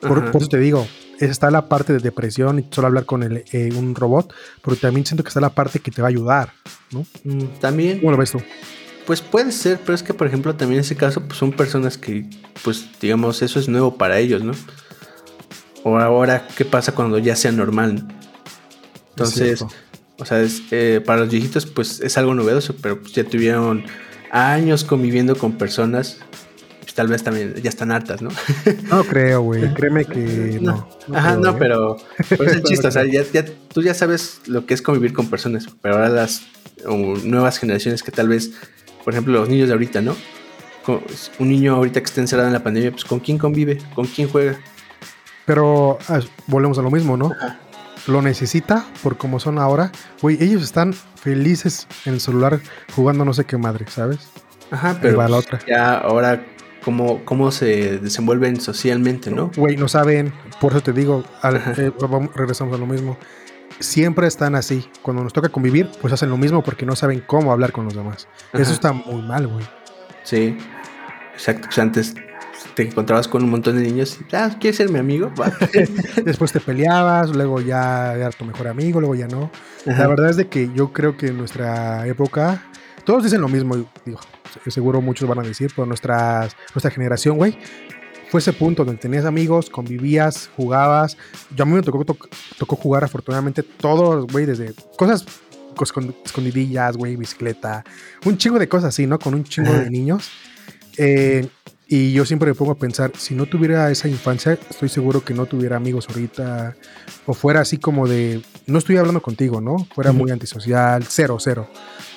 [0.00, 0.86] por, eso te digo,
[1.18, 5.04] está la parte de depresión y solo hablar con el, eh, un robot, pero también
[5.04, 6.52] siento que está la parte que te va a ayudar,
[6.92, 7.04] ¿no?
[7.24, 7.98] Mm, también.
[7.98, 8.40] ¿Cómo lo ves tú?
[9.06, 11.98] Pues puede ser, pero es que, por ejemplo, también en ese caso, pues son personas
[11.98, 12.28] que,
[12.62, 14.52] pues, digamos, eso es nuevo para ellos, ¿no?
[15.84, 18.06] O ahora, ¿qué pasa cuando ya sea normal?
[19.10, 19.64] Entonces,
[20.18, 23.84] o sea, eh, para los viejitos, pues es algo novedoso, pero pues ya tuvieron
[24.30, 26.18] años conviviendo con personas
[26.98, 28.30] tal vez también ya están hartas, ¿no?
[28.90, 29.72] No creo, güey.
[29.74, 30.88] Créeme que no.
[31.14, 31.96] Ajá, no, pero,
[32.28, 32.88] pero, es el chiste.
[32.88, 33.22] o sea, ya,
[33.72, 36.42] tú ya sabes lo que es convivir con personas, pero ahora las
[37.22, 38.50] nuevas generaciones que tal vez,
[39.04, 40.16] por ejemplo, los niños de ahorita, ¿no?
[41.38, 43.78] Un niño ahorita que está encerrado en la pandemia, pues ¿con quién convive?
[43.94, 44.58] ¿Con quién juega?
[45.48, 47.32] Pero ah, volvemos a lo mismo, ¿no?
[48.06, 49.90] Lo necesita por como son ahora.
[50.20, 52.60] Güey, ellos están felices en el celular
[52.94, 54.28] jugando no sé qué madre, ¿sabes?
[54.70, 55.58] Ajá, pero la otra.
[55.66, 56.44] ya ahora
[56.84, 59.50] cómo, se desenvuelven socialmente, ¿no?
[59.56, 61.92] Güey, no saben, por eso te digo, eh,
[62.34, 63.16] regresamos a lo mismo.
[63.80, 64.86] Siempre están así.
[65.00, 67.94] Cuando nos toca convivir, pues hacen lo mismo porque no saben cómo hablar con los
[67.94, 68.28] demás.
[68.52, 69.64] Eso está muy mal, güey.
[70.24, 70.58] Sí,
[71.32, 71.68] exacto.
[71.68, 72.14] Pues antes
[72.74, 75.32] te encontrabas con un montón de niños y, ah, ¿quieres ser mi amigo?
[76.24, 79.50] Después te peleabas, luego ya era tu mejor amigo, luego ya no.
[79.84, 82.62] La verdad es de que yo creo que en nuestra época,
[83.04, 84.20] todos dicen lo mismo, digo,
[84.66, 87.58] seguro muchos van a decir, pero nuestra, nuestra generación, güey,
[88.28, 91.16] fue ese punto donde tenías amigos, convivías, jugabas.
[91.56, 92.04] Yo a mí me tocó,
[92.58, 95.24] tocó jugar afortunadamente todos, güey, desde cosas
[96.24, 97.84] escondidillas, güey, bicicleta,
[98.24, 99.18] un chingo de cosas así, ¿no?
[99.18, 100.30] Con un chingo de niños.
[100.96, 101.48] Eh,
[101.90, 105.32] y yo siempre me pongo a pensar, si no tuviera esa infancia, estoy seguro que
[105.32, 106.76] no tuviera amigos ahorita,
[107.24, 109.78] o fuera así como de, no estoy hablando contigo, ¿no?
[109.94, 111.70] Fuera muy antisocial, cero, cero,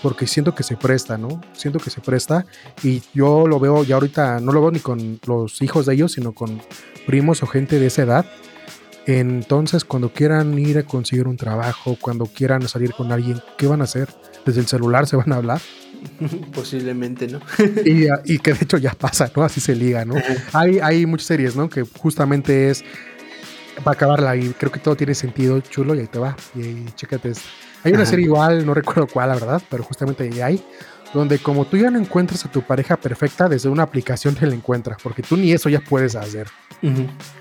[0.04, 1.40] porque siento que se presta, ¿no?
[1.54, 2.46] Siento que se presta
[2.84, 6.12] y yo lo veo ya ahorita, no lo veo ni con los hijos de ellos,
[6.12, 6.62] sino con
[7.08, 8.26] primos o gente de esa edad.
[9.08, 13.80] Entonces, cuando quieran ir a conseguir un trabajo, cuando quieran salir con alguien, ¿qué van
[13.80, 14.10] a hacer?
[14.46, 15.62] Desde el celular se van a hablar
[16.54, 17.40] Posiblemente, ¿no?
[17.86, 19.44] y, que de hecho ya pasa, ¿no?
[19.44, 20.16] Así se liga, ¿no?
[20.54, 21.70] hay, hay muchas series, ¿no?
[21.70, 22.84] Que justamente es
[23.84, 26.36] para acabarla y creo que todo tiene sentido chulo y ahí te va.
[26.56, 27.34] Y ahí, chécate
[27.84, 30.64] Hay una serie igual, no recuerdo cuál, la verdad, pero justamente ahí hay,
[31.14, 34.54] donde como tú ya no encuentras a tu pareja perfecta, desde una aplicación te la
[34.54, 36.48] encuentras, porque tú ni eso ya puedes hacer.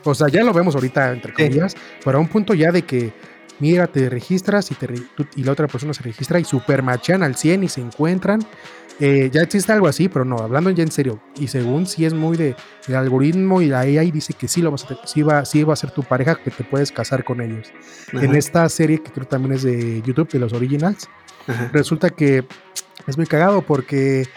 [0.04, 3.12] O sea, ya lo vemos ahorita, entre comillas, pero a un punto ya de que
[3.60, 4.88] mira, te registras y, te,
[5.36, 8.40] y la otra persona se registra y supermachan al 100 y se encuentran.
[9.02, 11.22] Eh, ya existe algo así, pero no, hablando ya en serio.
[11.38, 12.54] Y según si es muy de,
[12.94, 15.76] algoritmo y la AI dice que sí, lo vas a, sí, va, sí va a
[15.76, 17.72] ser tu pareja, que te puedes casar con ellos.
[18.12, 21.08] En esta serie, que creo también es de YouTube, de los originals,
[21.72, 22.44] resulta que
[23.06, 24.28] es muy cagado porque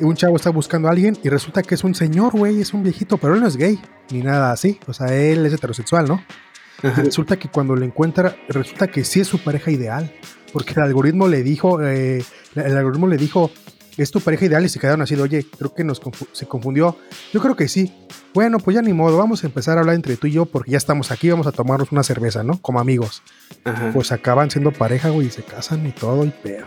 [0.00, 2.82] un chavo está buscando a alguien y resulta que es un señor, güey, es un
[2.82, 4.80] viejito, pero él no es gay, ni nada así.
[4.88, 6.24] O sea, él es heterosexual, ¿no?
[6.96, 10.12] Resulta que cuando lo encuentra, resulta que sí es su pareja ideal.
[10.52, 13.50] Porque el algoritmo le dijo, eh, el algoritmo le dijo,
[13.96, 16.00] es tu pareja ideal y se quedaron así de, oye, creo que nos
[16.32, 16.96] se confundió.
[17.32, 17.92] Yo creo que sí.
[18.32, 20.72] Bueno, pues ya ni modo, vamos a empezar a hablar entre tú y yo porque
[20.72, 22.60] ya estamos aquí, vamos a tomarnos una cerveza, ¿no?
[22.60, 23.22] Como amigos.
[23.92, 26.66] Pues acaban siendo pareja, güey, y se casan y todo y pedo.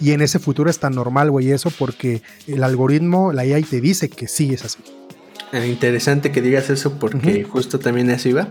[0.00, 3.80] Y en ese futuro es tan normal, güey, eso porque el algoritmo, la AI te
[3.80, 4.78] dice que sí es así.
[5.52, 8.48] eh, interesante que digas eso porque justo también eso iba.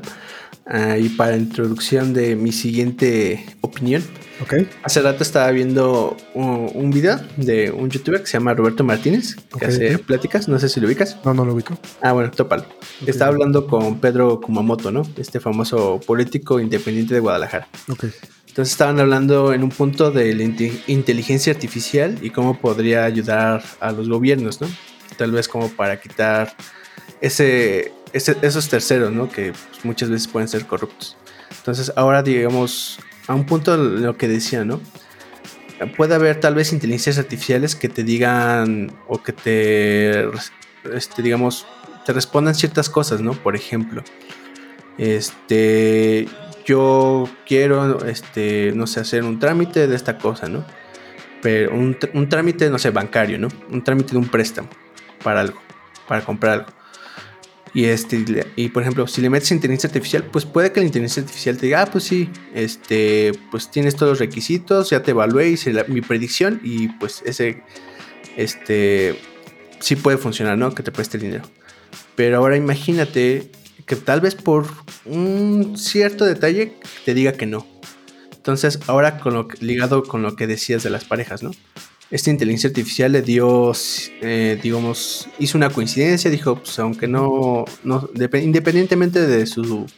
[0.65, 4.03] Ah, y para introducción de mi siguiente opinión.
[4.41, 4.53] Ok.
[4.83, 9.35] Hace rato estaba viendo un, un video de un youtuber que se llama Roberto Martínez,
[9.57, 11.17] que hace pláticas, no sé si lo ubicas.
[11.23, 11.77] No, no lo ubico.
[12.01, 12.65] Ah, bueno, tópalo.
[13.05, 15.03] Estaba hablando con Pedro Kumamoto, ¿no?
[15.17, 17.67] Este famoso político independiente de Guadalajara.
[17.89, 18.05] Ok.
[18.47, 23.63] Entonces estaban hablando en un punto de la inte- inteligencia artificial y cómo podría ayudar
[23.79, 24.67] a los gobiernos, ¿no?
[25.15, 26.55] Tal vez como para quitar
[27.21, 29.29] ese, esos terceros, ¿no?
[29.29, 31.17] Que pues, muchas veces pueden ser corruptos.
[31.57, 34.81] Entonces ahora digamos a un punto lo que decía, ¿no?
[35.95, 40.27] Puede haber tal vez inteligencias artificiales que te digan o que te,
[40.91, 41.67] este, digamos,
[42.05, 43.33] te respondan ciertas cosas, ¿no?
[43.33, 44.03] Por ejemplo,
[44.97, 46.27] este,
[46.65, 50.65] yo quiero, este, no sé, hacer un trámite de esta cosa, ¿no?
[51.41, 53.49] Pero un, un trámite, no sé, bancario, ¿no?
[53.69, 54.69] Un trámite de un préstamo
[55.23, 55.61] para algo,
[56.07, 56.67] para comprar algo.
[57.77, 61.21] Y, este, y por ejemplo, si le metes inteligencia artificial, pues puede que la inteligencia
[61.21, 65.49] artificial te diga, ah, pues sí, este, pues tienes todos los requisitos, ya te evalué,
[65.49, 67.61] hice mi predicción y pues ese,
[68.35, 69.19] este,
[69.79, 70.73] sí puede funcionar, ¿no?
[70.73, 71.43] Que te preste dinero.
[72.15, 73.51] Pero ahora imagínate
[73.85, 74.65] que tal vez por
[75.05, 77.67] un cierto detalle te diga que no.
[78.35, 81.51] Entonces, ahora con lo ligado con lo que decías de las parejas, ¿no?
[82.09, 83.73] Esta inteligencia artificial le dio,
[84.21, 89.91] eh, digamos, hizo una coincidencia, dijo, pues aunque no, no dep- independientemente de sus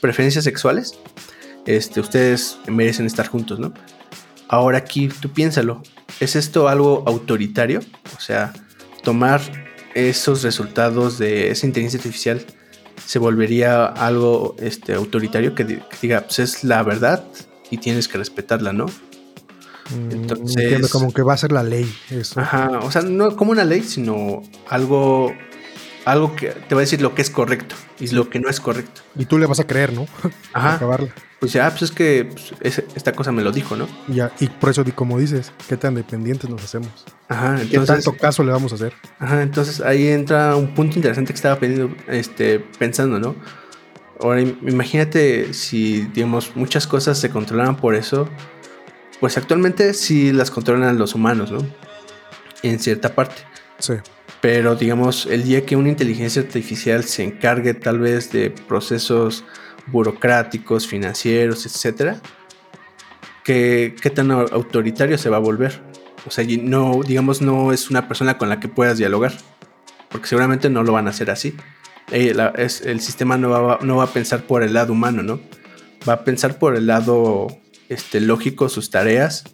[0.00, 0.98] preferencias sexuales,
[1.64, 3.72] este, ustedes merecen estar juntos, ¿no?
[4.48, 5.82] Ahora aquí tú piénsalo,
[6.20, 7.80] ¿es esto algo autoritario?
[8.14, 8.52] O sea,
[9.02, 9.40] tomar
[9.94, 12.44] esos resultados de esa inteligencia artificial
[13.06, 17.24] se volvería algo este, autoritario que, que diga, pues es la verdad
[17.70, 18.86] y tienes que respetarla, ¿no?
[19.90, 22.40] Mm, Entonces- Entiendo como que va a ser la ley eso.
[22.40, 25.32] Ajá, o sea, no como una ley, sino algo,
[26.04, 28.60] algo que te va a decir lo que es correcto y lo que no es
[28.60, 29.02] correcto.
[29.16, 30.06] Y tú le vas a creer, ¿no?
[30.52, 30.74] Ajá.
[30.76, 31.10] Acabarla.
[31.40, 33.86] Pues ya, pues es que pues, esta cosa me lo dijo, ¿no?
[34.08, 36.88] Ya, y por eso, como dices, qué tan dependientes nos hacemos.
[37.28, 38.94] Ajá, ¿Qué entonces, tanto caso le vamos a hacer?
[39.18, 43.36] ajá, entonces ahí entra un punto interesante que estaba pensando, este, pensando, ¿no?
[44.20, 48.26] Ahora im- imagínate si, digamos, muchas cosas se controlaran por eso,
[49.20, 51.58] pues actualmente sí las controlan los humanos, ¿no?
[52.62, 53.42] En cierta parte.
[53.78, 53.94] Sí.
[54.40, 59.44] Pero digamos, el día que una inteligencia artificial se encargue tal vez de procesos
[59.86, 62.20] burocráticos, financieros, etcétera,
[63.44, 65.80] ¿qué, qué tan au- autoritario se va a volver?
[66.26, 69.32] O sea, no, digamos, no es una persona con la que puedas dialogar,
[70.08, 71.54] porque seguramente no lo van a hacer así.
[72.10, 75.22] Eh, la- es- el sistema no va, no va a pensar por el lado humano,
[75.22, 75.40] ¿no?
[76.08, 77.48] Va a pensar por el lado
[77.88, 79.44] este, lógico, sus tareas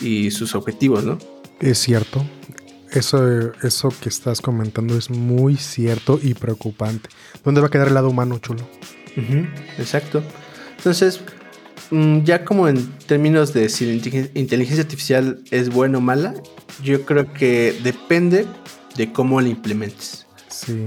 [0.00, 1.18] y sus objetivos, ¿no?
[1.60, 2.24] Es cierto.
[2.92, 7.08] Eso, eso que estás comentando es muy cierto y preocupante.
[7.44, 8.66] ¿Dónde va a quedar el lado humano, chulo?
[9.78, 10.22] Exacto.
[10.76, 11.20] Entonces,
[11.90, 16.34] mm, ya como en términos de si la inteligen- inteligencia artificial es buena o mala,
[16.82, 18.46] yo creo que depende
[18.96, 20.26] de cómo la implementes.
[20.48, 20.84] Sí.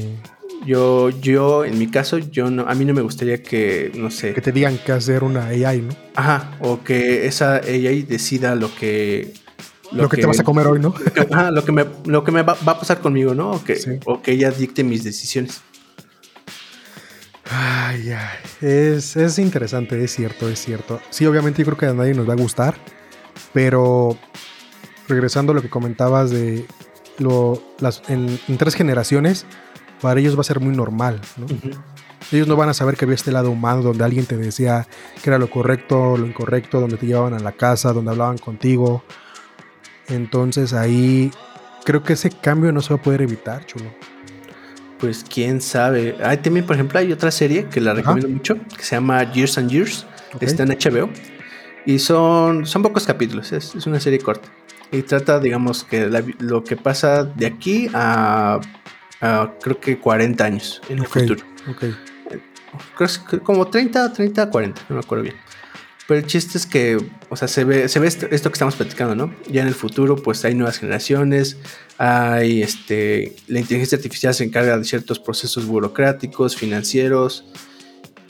[0.66, 4.34] Yo, yo, en mi caso, yo no, a mí no me gustaría que, no sé,
[4.34, 5.96] Que te digan qué hacer una AI, ¿no?
[6.16, 9.34] ajá, o que esa AI decida lo que,
[9.92, 10.94] Lo, que, te vas a comer hoy, ¿no?
[11.32, 13.52] ajá, lo que me, lo que me va, va a pasar conmigo, ¿no?
[13.52, 13.92] O que, Sí.
[14.06, 15.62] o que ella dicte mis decisiones.
[17.52, 18.38] Ay, ay.
[18.62, 21.00] Es, es interesante, es cierto, es cierto.
[21.10, 22.76] Sí, obviamente yo creo que a nadie nos va a gustar,
[23.54, 24.18] pero
[25.08, 26.66] regresando a lo que comentabas de
[27.18, 29.46] lo, las, en, en tres generaciones,
[30.02, 31.20] para ellos va a ser muy normal.
[32.32, 34.88] Ellos no van a saber que había este lado humano donde alguien te decía
[35.22, 39.04] que era lo correcto, lo incorrecto, donde te llevaban a la casa, donde hablaban contigo.
[40.08, 41.32] Entonces ahí
[41.86, 43.92] creo que ese cambio no se va a poder evitar, chulo.
[45.00, 46.18] Pues quién sabe.
[46.24, 48.02] Hay también, por ejemplo, hay otra serie que la Ajá.
[48.02, 50.06] recomiendo mucho, que se llama Years and Years.
[50.34, 50.44] Ok.
[50.44, 51.10] Está en HBO.
[51.86, 54.50] Y son, son pocos capítulos, es, es una serie corta.
[54.92, 58.60] Y trata, digamos, que la lo que pasa de aquí a,
[59.22, 61.10] a creo que 40 años en el Ok.
[61.14, 61.46] futuro.
[61.70, 61.84] Ok.
[62.98, 65.36] Creo que como 30, 30, 40, no me acuerdo bien.
[66.08, 66.98] Pero el chiste es que,
[67.30, 69.34] o sea, se ve, se ve esto, esto que estamos platicando, ¿no?
[69.52, 71.58] Ya en el futuro, pues hay nuevas generaciones,
[72.00, 77.46] hay este, la inteligencia artificial se encarga de ciertos procesos burocráticos, financieros,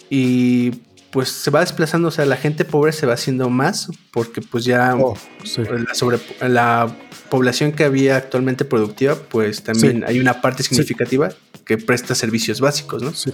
[0.10, 0.72] y
[1.12, 4.66] pues se va desplazando, o sea, la gente pobre se va haciendo más, porque pues
[4.66, 5.16] ya Oh,
[5.46, 5.62] sí.
[5.64, 6.94] la, sobre, la
[7.30, 10.04] población que había actualmente productiva, pues también Sí.
[10.08, 11.30] hay una parte significativa
[11.66, 13.14] que presta servicios básicos, ¿no?
[13.14, 13.32] Sí.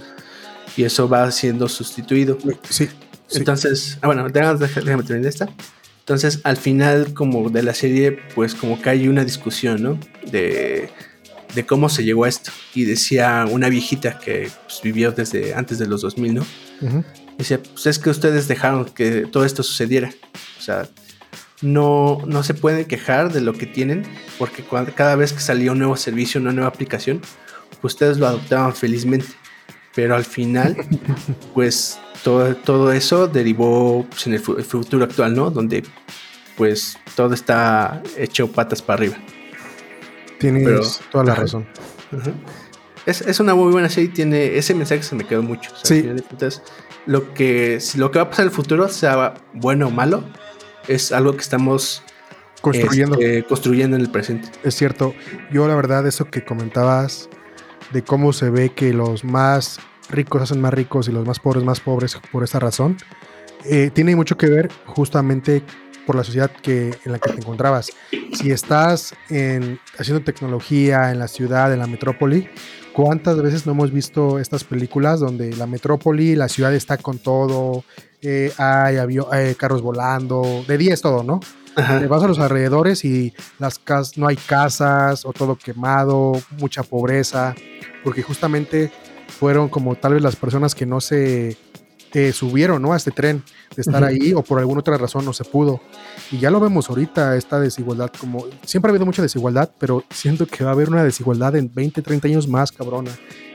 [0.76, 2.36] y eso va siendo sustituido.
[2.68, 2.88] Sí.
[3.32, 5.48] Entonces, ah, bueno, déjame, terminar esta.
[6.00, 9.98] Entonces, al final, como de la serie, pues como que hay una discusión, ¿no?
[10.30, 10.90] De,
[11.54, 12.50] de cómo se llegó a esto.
[12.74, 16.46] Y decía una viejita que pues, vivió desde antes de los 2000, ¿no?
[17.38, 20.10] Dice, pues es que ustedes dejaron que todo esto sucediera.
[20.58, 20.88] O sea,
[21.62, 24.04] no, no se pueden quejar de lo que tienen,
[24.38, 27.20] porque cada vez que salía un nuevo servicio, una nueva aplicación,
[27.82, 29.28] ustedes lo adoptaban felizmente.
[29.94, 30.76] Pero al final,
[31.54, 35.50] pues todo, todo eso derivó pues, en el, futuro actual, ¿no?
[35.50, 35.82] Donde
[36.56, 39.16] pues todo está hecho patas para arriba.
[40.38, 41.66] Tienes toda la razón.
[43.06, 45.70] es, una muy buena serie, tiene ese mensaje se me quedó mucho.
[45.82, 46.04] sí.
[47.06, 50.24] lo que, lo que va a pasar en el futuro, sea bueno o malo,
[50.88, 52.02] es algo que estamos
[52.60, 53.18] construyendo.
[53.18, 54.48] Este, construyendo en el presente.
[54.64, 55.14] Es cierto.
[55.52, 57.28] Yo la verdad, eso que comentabas
[57.92, 59.78] de cómo se ve que los más
[60.08, 62.96] ricos hacen más ricos y los más pobres más pobres por esa razón,
[63.64, 65.62] eh, tiene mucho que ver justamente
[66.06, 67.90] por la sociedad que, en la que te encontrabas.
[68.32, 72.48] Si estás en, haciendo tecnología en la ciudad, en la metrópoli,
[72.92, 77.84] ¿cuántas veces no hemos visto estas películas donde la metrópoli, la ciudad está con todo,
[78.28, 78.96] eh, hay
[79.34, 81.40] eh, carros volando, de día es todo, ¿no?
[81.76, 86.82] Te vas a los alrededores y las casas, no hay casas o todo quemado, mucha
[86.82, 87.54] pobreza,
[88.02, 88.90] porque justamente
[89.28, 91.56] fueron como tal vez las personas que no se
[92.18, 92.94] eh, subieron ¿no?
[92.94, 93.42] a este tren
[93.74, 95.82] de estar ahí o por alguna otra razón no se pudo.
[96.32, 100.46] Y ya lo vemos ahorita, esta desigualdad, como siempre ha habido mucha desigualdad, pero siento
[100.46, 103.10] que va a haber una desigualdad en 20, 30 años más cabrona.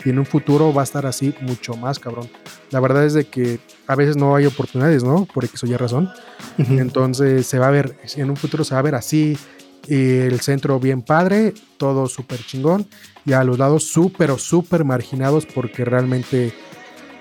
[0.05, 2.29] Y en un futuro va a estar así mucho más cabrón.
[2.69, 5.25] La verdad es de que a veces no hay oportunidades, ¿no?
[5.25, 6.11] Por eso ya razón.
[6.59, 9.39] Entonces se va a ver, en un futuro se va a ver así,
[9.87, 12.85] el centro bien padre, todo súper chingón,
[13.25, 16.53] y a los lados súper o súper marginados porque realmente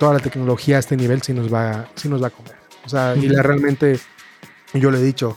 [0.01, 2.55] toda la tecnología a este nivel sí nos va, sí nos va a comer.
[2.85, 4.01] O sea, y la, realmente
[4.73, 5.37] yo le he dicho,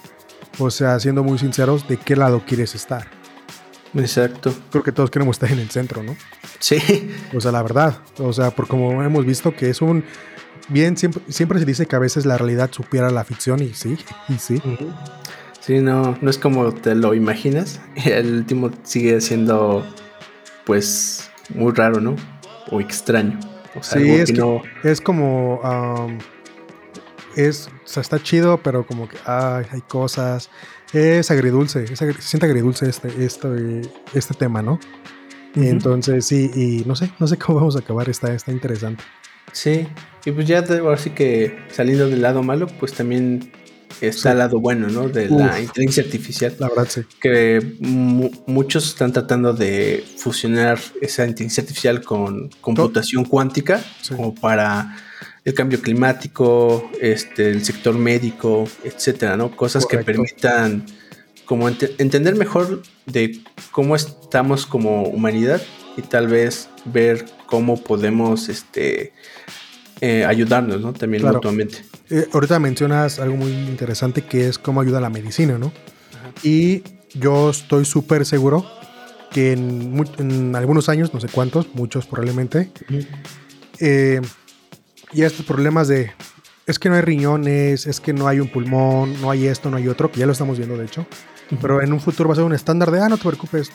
[0.58, 3.08] o sea, siendo muy sinceros, ¿de qué lado quieres estar?
[3.94, 4.56] Exacto.
[4.72, 6.16] Creo que todos queremos estar en el centro, ¿no?
[6.60, 6.78] Sí.
[7.36, 7.98] O sea, la verdad.
[8.18, 10.06] O sea, por como hemos visto que es un...
[10.70, 13.98] Bien, siempre, siempre se dice que a veces la realidad supiera la ficción y sí,
[14.30, 14.62] y sí.
[15.60, 17.82] Sí, no, no es como te lo imaginas.
[18.06, 19.86] El último sigue siendo,
[20.66, 22.16] pues, muy raro, ¿no?
[22.72, 23.53] O extraño.
[23.76, 25.62] O sea, sí, es, que es como
[27.36, 30.50] es, o sea, está chido, pero como que hay cosas.
[30.94, 33.82] Es agridulce, se siente agridulce este, este,
[34.14, 34.80] este tema, ¿no?
[35.56, 39.04] Entonces, sí, y no sé, no sé cómo vamos a acabar, está, está interesante.
[39.52, 39.88] Sí,
[40.26, 43.52] y pues ya ahora sí que saliendo del lado malo, pues también
[44.02, 45.10] está el lado bueno, ¿no?
[45.10, 46.56] De la inteligencia artificial.
[46.60, 47.02] La verdad, sí.
[47.20, 54.98] Que muchos están tratando de fusionar esa inteligencia artificial con computación cuántica, como para
[55.46, 59.56] el cambio climático, este, el sector médico, etcétera, ¿no?
[59.56, 60.86] Cosas que permitan
[61.46, 63.42] como entender mejor de
[63.72, 65.62] cómo estamos como humanidad
[65.98, 69.14] y tal vez ver cómo podemos este,
[70.06, 70.92] eh, ayudarnos, ¿no?
[70.92, 71.86] También mutuamente.
[72.10, 75.72] Eh, ahorita mencionas algo muy interesante que es cómo ayuda la medicina, ¿no?
[76.44, 76.84] Y
[77.14, 78.66] yo estoy súper seguro
[79.32, 82.70] que en, algunos años, no sé cuántos, muchos probablemente,
[83.80, 86.12] y estos problemas de
[86.66, 89.78] es que no hay riñones, es que no hay un pulmón, no hay esto, no
[89.78, 91.06] hay otro, que ya lo estamos viendo de hecho.
[91.62, 93.72] Pero en un futuro va a ser un estándar de, ah, no te preocupes,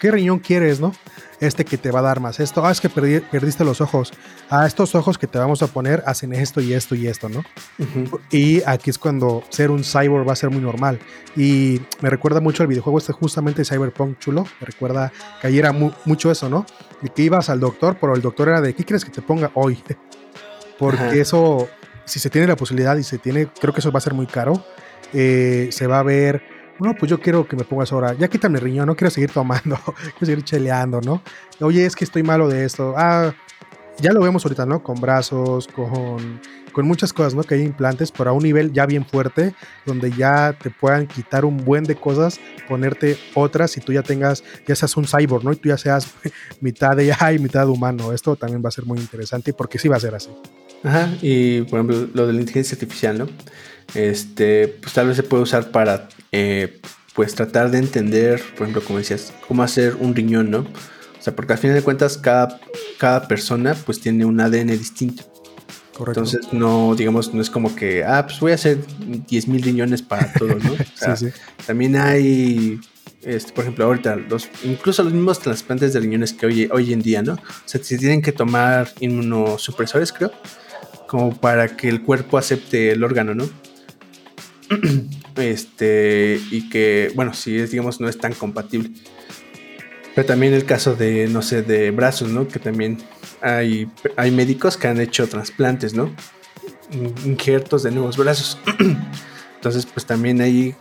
[0.00, 0.92] ¿qué, riñón quieres, no?
[1.40, 4.12] Este que te va a dar más esto, ah, es que perdiste los ojos,
[4.50, 7.44] ah, estos ojos que te vamos a poner hacen esto y esto y esto, ¿no?
[8.30, 10.98] Y aquí es cuando ser un cyborg va a ser muy normal.
[11.36, 15.72] Y me recuerda mucho el videojuego este justamente Cyberpunk chulo, me recuerda que ayer era
[15.72, 16.66] mucho eso, ¿no?
[17.02, 19.50] Y que ibas al doctor, pero el doctor era de, ¿qué quieres que te ponga
[19.54, 19.82] hoy?
[20.78, 21.68] porque eso,
[22.04, 24.26] si se tiene la posibilidad y se tiene, creo que eso va a ser muy
[24.26, 24.64] caro,
[25.12, 26.42] eh, se va a ver,
[26.78, 29.30] no, pues yo quiero que me pongas ahora, ya quítame el riñón, no quiero seguir
[29.30, 31.22] tomando, quiero seguir cheleando, ¿no?
[31.60, 33.34] Oye, es que estoy malo de esto, ah,
[33.98, 34.82] ya lo vemos ahorita, ¿no?
[34.82, 36.40] Con brazos, con,
[36.72, 37.42] con muchas cosas, ¿no?
[37.42, 39.54] Que hay implantes, pero a un nivel ya bien fuerte,
[39.86, 44.44] donde ya te puedan quitar un buen de cosas, ponerte otras y tú ya tengas,
[44.66, 45.52] ya seas un cyborg, ¿no?
[45.52, 46.12] Y tú ya seas
[46.60, 48.12] mitad de y mitad humano.
[48.12, 50.30] Esto también va a ser muy interesante porque sí va a ser así.
[50.84, 53.26] Ajá, y por ejemplo, lo de la inteligencia artificial, ¿no?
[53.94, 56.80] Este, pues tal vez se puede usar para, eh,
[57.14, 60.60] pues tratar de entender, por ejemplo, como decías, cómo hacer un riñón, ¿no?
[60.60, 62.60] O sea, porque al final de cuentas, cada,
[62.98, 65.24] cada persona, pues tiene un ADN distinto.
[65.96, 66.20] Correcto.
[66.20, 70.30] Entonces, no, digamos, no es como que, ah, pues voy a hacer 10.000 riñones para
[70.34, 70.76] todos, ¿no?
[71.16, 71.40] sí, sí.
[71.66, 72.78] También hay
[73.26, 77.02] este, por ejemplo, ahorita, los, incluso los mismos trasplantes de riñones que hoy, hoy en
[77.02, 77.32] día, ¿no?
[77.34, 80.30] O sea, se tienen que tomar inmunosupresores, creo,
[81.08, 83.48] como para que el cuerpo acepte el órgano, ¿no?
[85.36, 88.90] este, y que, bueno, si es, digamos, no es tan compatible.
[90.14, 92.48] Pero también el caso de, no sé, de brazos, ¿no?
[92.48, 92.98] Que también
[93.42, 96.14] hay, hay médicos que han hecho trasplantes, ¿no?
[97.24, 98.58] Injertos de nuevos brazos.
[99.56, 100.74] Entonces, pues también ahí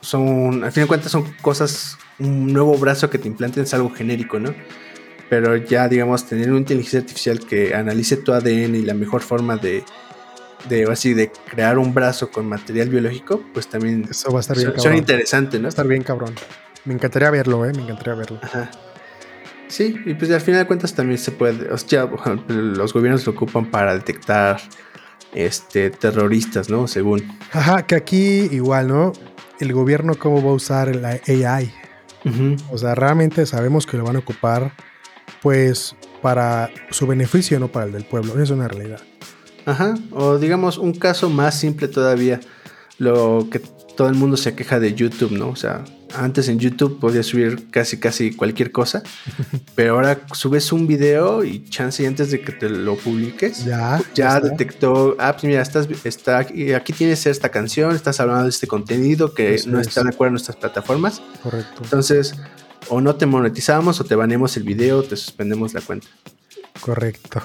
[0.00, 3.90] son, al fin de cuentas, son cosas, un nuevo brazo que te implanten es algo
[3.90, 4.54] genérico, ¿no?
[5.30, 9.56] Pero ya, digamos, tener una inteligencia artificial que analice tu ADN y la mejor forma
[9.56, 9.82] de,
[10.68, 14.56] de así de crear un brazo con material biológico, pues también Eso va a estar
[14.56, 15.64] bien son, son interesantes, ¿no?
[15.64, 16.34] Va a estar bien cabrón.
[16.84, 17.72] Me encantaría verlo, ¿eh?
[17.74, 18.38] Me encantaría verlo.
[18.42, 18.70] Ajá.
[19.68, 22.08] Sí, y pues al final de cuentas también se puede, o sea,
[22.48, 24.60] los gobiernos lo ocupan para detectar
[25.32, 26.86] este terroristas, ¿no?
[26.86, 27.26] Según.
[27.52, 29.12] Ajá, que aquí igual, ¿no?
[29.58, 31.72] El gobierno cómo va a usar la AI.
[32.70, 34.72] O sea, realmente sabemos que lo van a ocupar,
[35.42, 38.40] pues, para su beneficio, no para el del pueblo.
[38.40, 39.00] Es una realidad.
[39.66, 42.40] Ajá, o digamos un caso más simple todavía,
[42.98, 43.60] lo que
[43.96, 45.48] todo el mundo se queja de YouTube, ¿no?
[45.48, 45.84] O sea,
[46.16, 49.02] antes en YouTube podías subir casi casi cualquier cosa,
[49.74, 54.00] pero ahora subes un video y chance y antes de que te lo publiques, Ya,
[54.14, 58.66] ya detectó, ah, pues mira, estás, está aquí, tienes esta canción, estás hablando de este
[58.66, 59.88] contenido que Eso no es.
[59.88, 61.82] está de acuerdo en nuestras plataformas, Correcto.
[61.82, 62.34] entonces
[62.90, 66.06] o no te monetizamos o te banemos el video, te suspendemos la cuenta.
[66.80, 67.42] Correcto.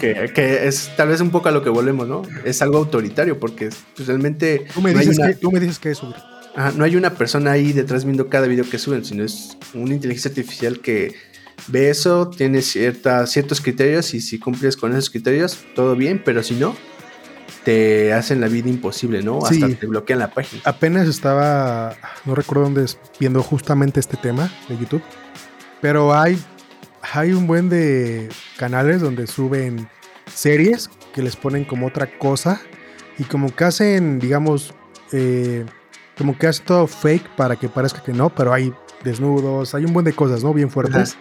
[0.00, 2.22] que, que es tal vez un poco a lo que volvemos, ¿no?
[2.44, 5.60] Es algo autoritario porque pues, realmente Tú me no, hay dices una, que, tú me
[5.60, 6.00] dices que es
[6.54, 9.94] ajá, no hay una persona ahí detrás viendo cada video que suben, sino es una
[9.94, 11.14] inteligencia artificial que
[11.66, 16.42] ve eso, tiene cierta, ciertos criterios y si cumples con esos criterios, todo bien, pero
[16.42, 16.74] si no,
[17.64, 19.40] te hacen la vida imposible, ¿no?
[19.42, 19.62] Sí.
[19.62, 20.62] Hasta te bloquean la página.
[20.64, 25.02] Apenas estaba, no recuerdo dónde es, viendo justamente este tema de YouTube,
[25.80, 26.38] pero hay,
[27.12, 29.88] hay un buen de canales donde suben
[30.32, 32.60] series que les ponen como otra cosa
[33.18, 34.74] y como que hacen, digamos,
[35.12, 35.64] eh,
[36.16, 39.92] como que hacen todo fake para que parezca que no, pero hay desnudos, hay un
[39.92, 40.52] buen de cosas, ¿no?
[40.52, 41.16] Bien fuertes.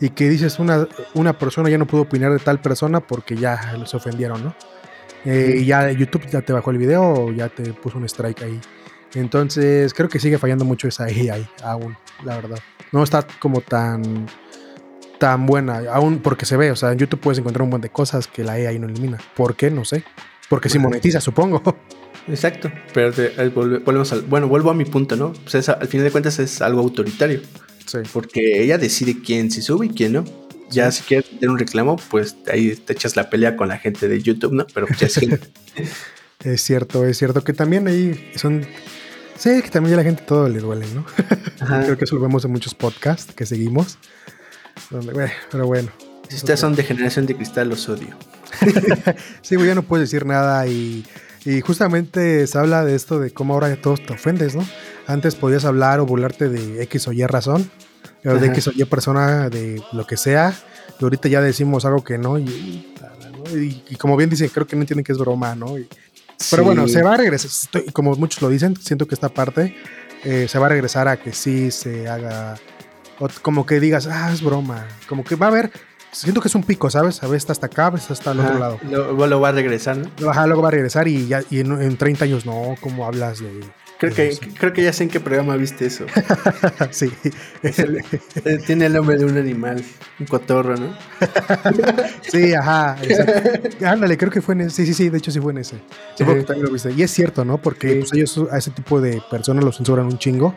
[0.00, 3.74] Y que dices, una, una persona ya no pudo opinar de tal persona porque ya
[3.78, 4.54] los ofendieron, ¿no?
[5.24, 8.42] Eh, y ya YouTube ya te bajó el video o ya te puso un strike
[8.42, 8.60] ahí.
[9.14, 12.58] Entonces, creo que sigue fallando mucho esa AI aún, la verdad.
[12.90, 14.26] No está como tan
[15.22, 17.90] tan buena, aún porque se ve, o sea, en YouTube puedes encontrar un montón de
[17.90, 19.18] cosas que la AI no elimina.
[19.36, 19.70] ¿Por qué?
[19.70, 20.02] No sé.
[20.48, 20.88] Porque si Ajá.
[20.88, 21.62] monetiza, supongo.
[22.26, 25.32] Exacto, pero te- ahí volve- volvemos al, bueno, vuelvo a mi punto, ¿no?
[25.32, 27.40] Pues es- al final de cuentas es algo autoritario.
[27.86, 27.98] Sí.
[28.12, 30.24] Porque ella decide quién se sube y quién no.
[30.70, 34.08] Ya si quieres tener un reclamo, pues ahí te echas la pelea con la gente
[34.08, 34.66] de YouTube, ¿no?
[34.74, 35.28] Pero pues ya sí.
[36.44, 38.66] Es cierto, es cierto que también ahí son...
[39.38, 41.06] Sí, que también a la gente todo le duele, ¿no?
[41.84, 43.98] Creo que eso lo vemos en muchos podcasts que seguimos.
[44.92, 45.90] Bueno, pero bueno.
[46.28, 48.16] Si ustedes son de generación de cristal, los odio.
[49.42, 51.04] Sí, güey, ya no puedes decir nada y,
[51.44, 54.66] y justamente se habla de esto de cómo ahora todos te ofendes, ¿no?
[55.06, 57.70] Antes podías hablar o burlarte de X o Y razón,
[58.22, 58.46] de.
[58.46, 60.54] X o Y persona, de lo que sea,
[61.00, 62.44] y ahorita ya decimos algo que no, y,
[63.54, 65.74] y- y como bien dicen, creo que no entienden que es broma, ¿no?
[65.74, 65.86] Pero
[66.38, 66.60] Sí.
[66.60, 69.74] bueno, se va a regresar, estoy- como muchos lo dicen, siento que esta parte
[70.24, 72.54] eh, se va a regresar a que sí se haga,
[73.18, 75.70] o como que digas, ah, es broma, como que va a haber,
[76.12, 77.22] siento que es un pico, ¿sabes?
[77.22, 78.78] A veces está hasta acá, a veces hasta el otro lado.
[78.90, 80.30] Lo, lo va a regresar, ¿no?
[80.30, 83.40] Ajá, luego va a regresar y ya y en, en 30 años no, ¿cómo hablas
[83.40, 83.60] de...?
[83.98, 86.06] Creo que, creo que ya sé en qué programa viste eso.
[86.90, 87.12] sí.
[87.62, 89.84] Eh, Tiene el nombre de un animal,
[90.18, 90.92] un cotorro, ¿no?
[92.22, 92.96] sí, ajá.
[93.00, 93.86] exacto.
[93.86, 94.76] Ándale, creo que fue en ese.
[94.84, 95.76] Sí, sí, sí, de hecho sí fue en ese.
[96.18, 96.90] También lo viste.
[96.90, 97.58] Y es cierto, ¿no?
[97.58, 97.98] Porque Sí.
[98.00, 100.54] pues, ellos a ese tipo de personas los censuran un chingo.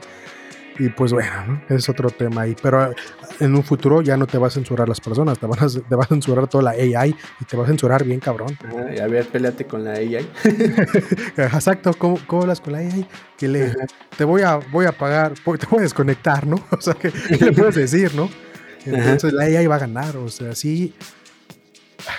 [0.78, 1.32] Y pues bueno,
[1.69, 1.76] ¿no?
[1.76, 2.55] es otro tema ahí.
[2.61, 2.95] Pero eh,
[3.39, 5.95] en un futuro ya no te va a censurar las personas, te, van a, te
[5.95, 8.57] va a censurar toda la AI y te va a censurar bien cabrón.
[8.65, 10.28] Ajá, y a ver, peleate con la AI.
[11.38, 13.07] Exacto, ¿cómo, cómo hablas con la AI?
[13.38, 13.73] Que le,
[14.17, 16.55] te voy a, voy a pagar, te voy a desconectar, ¿no?
[16.71, 18.30] O sea, ¿qué, qué le puedes decir, no?
[18.86, 20.93] Entonces la AI va a ganar, o sea, sí.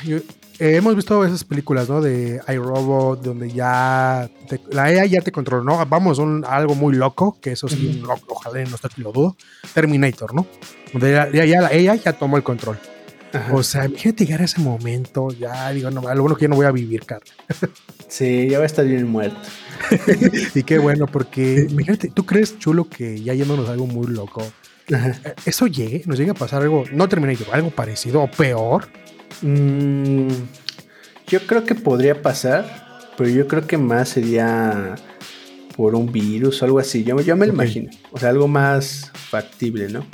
[0.05, 0.19] Yo-
[0.59, 2.01] eh, hemos visto esas películas, ¿no?
[2.01, 5.85] De iRobot, donde ya te- la AI ya te controla, ¿no?
[5.87, 9.37] Vamos a un- algo muy loco, que eso sí, lo- ojalá no está lo dudo.
[9.75, 10.47] Terminator, ¿no?
[10.93, 12.79] Donde ya, ya- ya la AI ya tomó el control.
[13.33, 13.53] Ajá.
[13.55, 16.57] O sea, imagínate llegar a ese momento, ya digo, no, lo bueno que ya no
[16.57, 17.23] voy a vivir, cara.
[18.09, 19.37] Sí, ya va a estar bien muerto.
[20.55, 24.43] Y qué bueno, porque imagínate, ¿tú crees, chulo, que ya yéndonos a algo muy loco,
[24.95, 25.09] Ajá.
[25.25, 28.89] eh, eso llegue, nos llegue a pasar algo, no Terminator, algo parecido o peor?
[29.43, 30.29] Mm,
[31.29, 34.95] yo creo que podría pasar, pero yo creo que más sería
[35.77, 37.05] por un virus o algo así.
[37.05, 37.91] Yo, yo me lo imagino.
[38.13, 40.07] O sea, algo más factible, ¿no?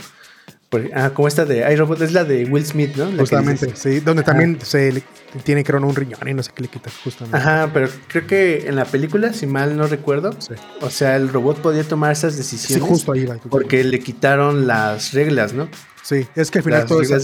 [0.94, 3.04] Ah, como esta de iRobot, es la de Will Smith, ¿no?
[3.04, 5.02] La Justamente, sí, donde también se le-
[5.44, 7.36] tiene creo un riñón y no sé qué le quitan, justamente.
[7.36, 11.28] Ajá, pero creo que en la película, si mal no recuerdo, Sí, o sea, el
[11.28, 13.36] robot podía tomar esas Sí, decisiones justo ahí va.
[13.50, 15.68] porque le quitaron las reglas, ¿no?
[16.02, 17.16] Sí, es que al final Las todo es, de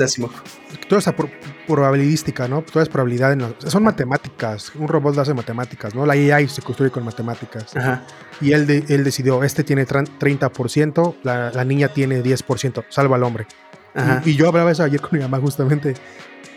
[0.98, 1.28] esa pro-
[1.66, 2.62] probabilística, ¿no?
[2.62, 3.32] Toda es probabilidad.
[3.32, 4.72] En la- son matemáticas.
[4.76, 6.06] Un robot hace matemáticas, ¿no?
[6.06, 7.76] La AI se construye con matemáticas.
[7.76, 8.04] Ajá.
[8.40, 13.16] Y él, de- él decidió, este tiene tran- 30%, la, la niña tiene 10%, salva
[13.16, 13.46] al hombre.
[13.94, 14.22] Ajá.
[14.24, 15.94] Y, y yo hablaba eso ayer con mi mamá justamente.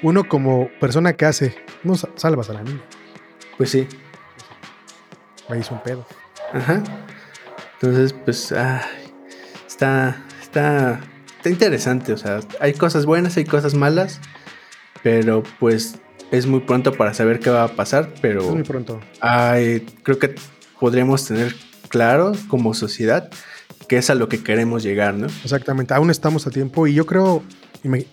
[0.03, 2.82] Uno como persona que hace, no sa- salvas a la niña.
[3.57, 3.88] Pues sí.
[5.49, 6.05] Ahí hizo un pedo.
[6.53, 6.84] Ajá.
[7.82, 9.11] Entonces, pues, ay,
[9.67, 10.99] está, está,
[11.42, 12.14] está interesante.
[12.14, 14.22] O sea, hay cosas buenas, hay cosas malas,
[15.02, 15.96] pero pues
[16.32, 18.12] es muy pronto para saber qué va a pasar.
[18.14, 19.00] Es Pero muy pronto.
[19.20, 20.36] ay, creo que
[20.80, 21.56] podríamos tener
[21.89, 23.30] claro como sociedad
[23.88, 25.28] que es a lo que queremos llegar, ¿no?
[25.44, 27.44] Exactamente, aún estamos a tiempo y yo creo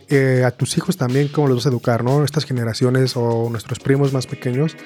[0.08, 2.24] eh, a tus hijos también cómo los vas a educar, ¿no?
[2.24, 4.76] Estas generaciones o nuestros primos más pequeños,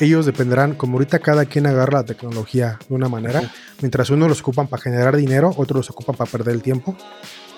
[0.00, 3.52] ellos dependerán, como ahorita cada quien agarra la tecnología de una manera, Ajá.
[3.80, 6.94] mientras unos los ocupan para generar dinero, otros los ocupan para perder el tiempo.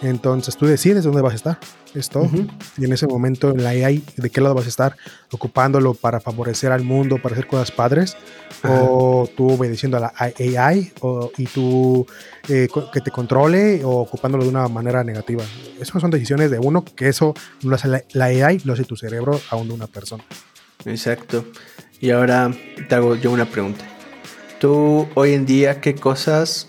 [0.03, 1.59] Entonces tú decides dónde vas a estar,
[1.95, 2.29] es todo.
[2.77, 4.97] Y en ese momento en la AI, ¿de qué lado vas a estar?
[5.31, 8.17] ¿Ocupándolo para favorecer al mundo, para hacer cosas padres?
[8.63, 12.07] ¿O tú obedeciendo a la AI o, y tú
[12.49, 15.45] eh, que te controle o ocupándolo de una manera negativa?
[15.81, 18.85] Esas son decisiones de uno, que eso no lo hace la, la AI, lo hace
[18.85, 20.25] tu cerebro aún de una persona.
[20.85, 21.47] Exacto.
[22.01, 22.51] Y ahora
[22.89, 23.85] te hago yo una pregunta.
[24.61, 26.69] ¿Tú hoy en día qué cosas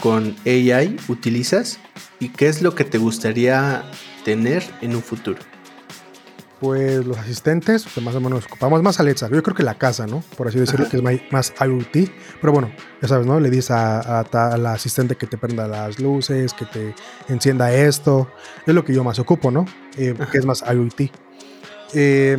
[0.00, 1.78] con AI utilizas
[2.24, 3.84] y qué es lo que te gustaría
[4.24, 5.38] tener en un futuro?
[6.60, 9.28] Pues los asistentes, que más o menos ocupamos más Alexa.
[9.30, 10.22] Yo creo que la casa, ¿no?
[10.36, 10.90] Por así decirlo, Ajá.
[10.90, 12.10] que es mai- más IoT.
[12.40, 12.72] Pero bueno,
[13.02, 13.38] ya sabes, ¿no?
[13.38, 16.94] Le dices a, a ta- a la asistente que te prenda las luces, que te
[17.28, 18.30] encienda esto.
[18.66, 19.66] Es lo que yo más ocupo, ¿no?
[19.98, 21.10] Eh, que es más IoT.
[21.92, 22.36] Eh,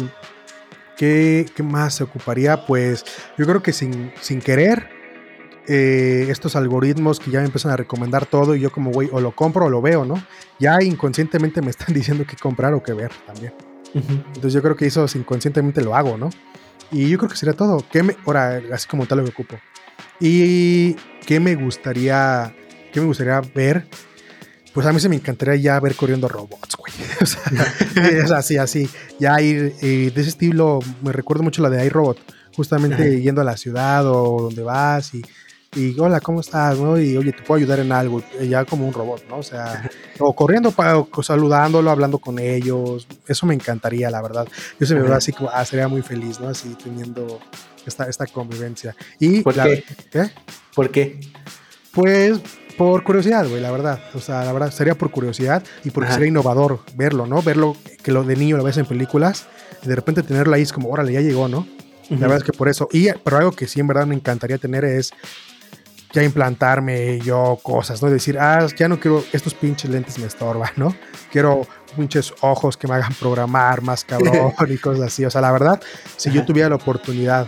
[0.97, 2.65] ¿qué, qué más se ocuparía?
[2.65, 3.05] Pues
[3.37, 4.89] yo creo que sin, sin querer,
[5.67, 9.19] eh, estos algoritmos que ya me empiezan a recomendar todo y yo como, güey, o
[9.19, 10.15] lo compro o lo veo, ¿no?
[10.59, 13.53] Ya inconscientemente me están diciendo qué comprar o qué ver también.
[13.93, 16.29] Entonces yo creo que eso inconscientemente lo hago, ¿no?
[16.91, 17.83] Y yo creo que sería todo.
[17.91, 19.55] ¿Qué me, ahora, así como tal lo que ocupo.
[20.19, 20.95] Y
[21.25, 22.53] qué me gustaría,
[22.91, 23.87] qué me gustaría ver.
[24.73, 26.93] Pues a mí se me encantaría ya ver corriendo robots, güey.
[27.21, 27.41] O sea,
[28.11, 28.89] es así, así.
[29.19, 32.19] Ya ir eh, de ese estilo, me recuerdo mucho la de iRobot.
[32.55, 33.05] Justamente Ajá.
[33.05, 35.21] yendo a la ciudad o donde vas y,
[35.75, 36.77] y hola, ¿cómo estás?
[36.79, 36.99] ¿no?
[36.99, 38.23] Y oye, te puedo ayudar en algo.
[38.41, 39.37] Ya como un robot, ¿no?
[39.37, 40.73] O sea, o corriendo,
[41.11, 43.07] o saludándolo, hablando con ellos.
[43.27, 44.47] Eso me encantaría, la verdad.
[44.79, 46.47] Yo se me veo así como, ah, sería muy feliz, ¿no?
[46.49, 47.39] Así teniendo
[47.85, 48.95] esta, esta convivencia.
[49.19, 49.83] Y ¿Por la- qué?
[50.73, 51.19] ¿Por qué?
[51.91, 52.39] Pues
[52.77, 53.99] por curiosidad, güey, la verdad.
[54.13, 56.15] O sea, la verdad, sería por curiosidad y porque Ajá.
[56.15, 57.41] sería innovador verlo, ¿no?
[57.41, 59.45] Verlo que lo de niño lo ves en películas
[59.83, 61.65] y de repente tenerlo ahí es como, órale, ya llegó, ¿no?
[62.09, 62.87] La verdad es que por eso.
[62.91, 65.11] Y, pero algo que sí en verdad me encantaría tener es
[66.15, 68.09] ya implantarme yo cosas, ¿no?
[68.09, 70.95] Decir, ah, ya no quiero, estos pinches lentes me estorban, ¿no?
[71.29, 75.25] Quiero pinches ojos que me hagan programar más cabrón y cosas así.
[75.25, 75.81] O sea, la verdad,
[76.15, 77.47] si yo tuviera la oportunidad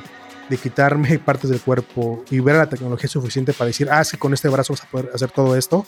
[0.50, 4.34] de quitarme partes del cuerpo y ver la tecnología suficiente para decir, ah, sí, con
[4.34, 5.86] este brazo vas a poder hacer todo esto,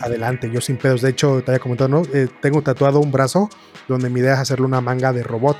[0.00, 1.00] adelante, yo sin pedos.
[1.00, 2.02] De hecho, te había comentado, ¿no?
[2.12, 3.48] Eh, tengo tatuado un brazo
[3.88, 5.56] donde mi idea es hacerle una manga de robot.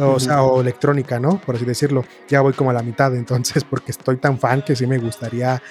[0.00, 1.40] O sea, o electrónica, ¿no?
[1.40, 2.04] Por así decirlo.
[2.28, 5.62] Ya voy como a la mitad, entonces, porque estoy tan fan que sí me gustaría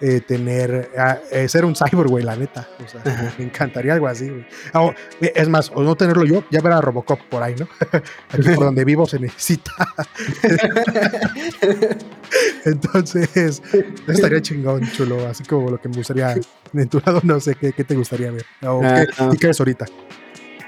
[0.00, 0.90] eh, tener,
[1.32, 2.68] eh, ser un cyborg, güey, la neta.
[2.84, 3.32] O sea, Ajá.
[3.38, 4.46] me encantaría algo así, güey.
[4.72, 7.68] Ah, eh, es más, o no tenerlo yo, ya ver a Robocop por ahí, ¿no?
[8.30, 9.72] Aquí por donde vivo se necesita.
[12.64, 13.62] Entonces,
[14.06, 15.26] estaría chingón, chulo.
[15.26, 16.34] Así como lo que me gustaría
[16.74, 18.44] en tu lado, no sé qué, qué te gustaría ver.
[18.62, 19.34] O Ah, qué, no.
[19.34, 19.86] ¿Y qué eres ahorita?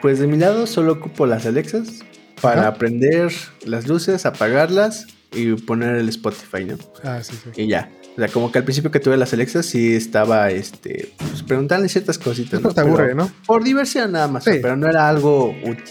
[0.00, 2.00] Pues de mi lado solo ocupo las Alexas
[2.41, 2.74] para Ajá.
[2.74, 3.32] prender
[3.66, 6.76] las luces, apagarlas y poner el Spotify, ¿no?
[7.05, 7.62] Ah, sí, sí.
[7.62, 7.91] Y ya.
[8.16, 11.88] O sea, como que al principio que tuve las Alexas sí estaba, este, pues preguntarle
[11.88, 12.70] ciertas cositas, ¿no?
[12.74, 13.30] te aburre, Pero ¿no?
[13.47, 14.53] Por diversión nada más, Sí.
[14.61, 15.84] pero no era algo útil.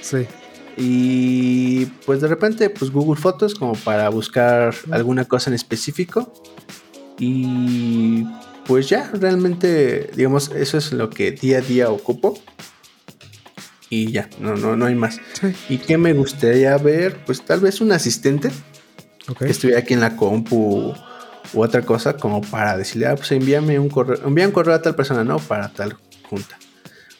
[0.00, 0.26] Sí.
[0.78, 6.32] Y pues de repente, pues Google Fotos como para buscar alguna cosa en específico.
[7.18, 8.24] Y
[8.66, 12.38] pues ya, realmente, digamos, eso es lo que día a día ocupo.
[13.88, 15.20] Y ya, no, no, no hay más.
[15.40, 15.54] Sí.
[15.68, 17.18] ¿Y qué me gustaría ver?
[17.24, 18.50] Pues tal vez un asistente
[19.38, 20.94] que estuviera aquí en la compu
[21.52, 24.82] u otra cosa como para decirle, ah, pues envíame un correo, envía un correo a
[24.82, 25.38] tal persona, ¿no?
[25.38, 25.96] Para tal
[26.28, 26.58] junta.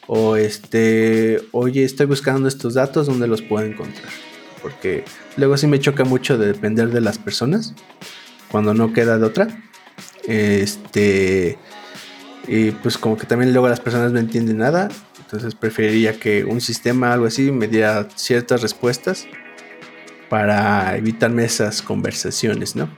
[0.06, 4.08] O este, oye, estoy buscando estos datos, ¿dónde los puedo encontrar?
[4.62, 5.04] Porque
[5.36, 7.74] luego sí me choca mucho de depender de las personas
[8.50, 9.48] cuando no queda de otra.
[10.26, 11.58] Este,
[12.46, 14.88] y pues como que también luego las personas no entienden nada.
[15.26, 19.26] Entonces preferiría que un sistema, algo así, me diera ciertas respuestas
[20.30, 22.88] para evitarme esas conversaciones, ¿no?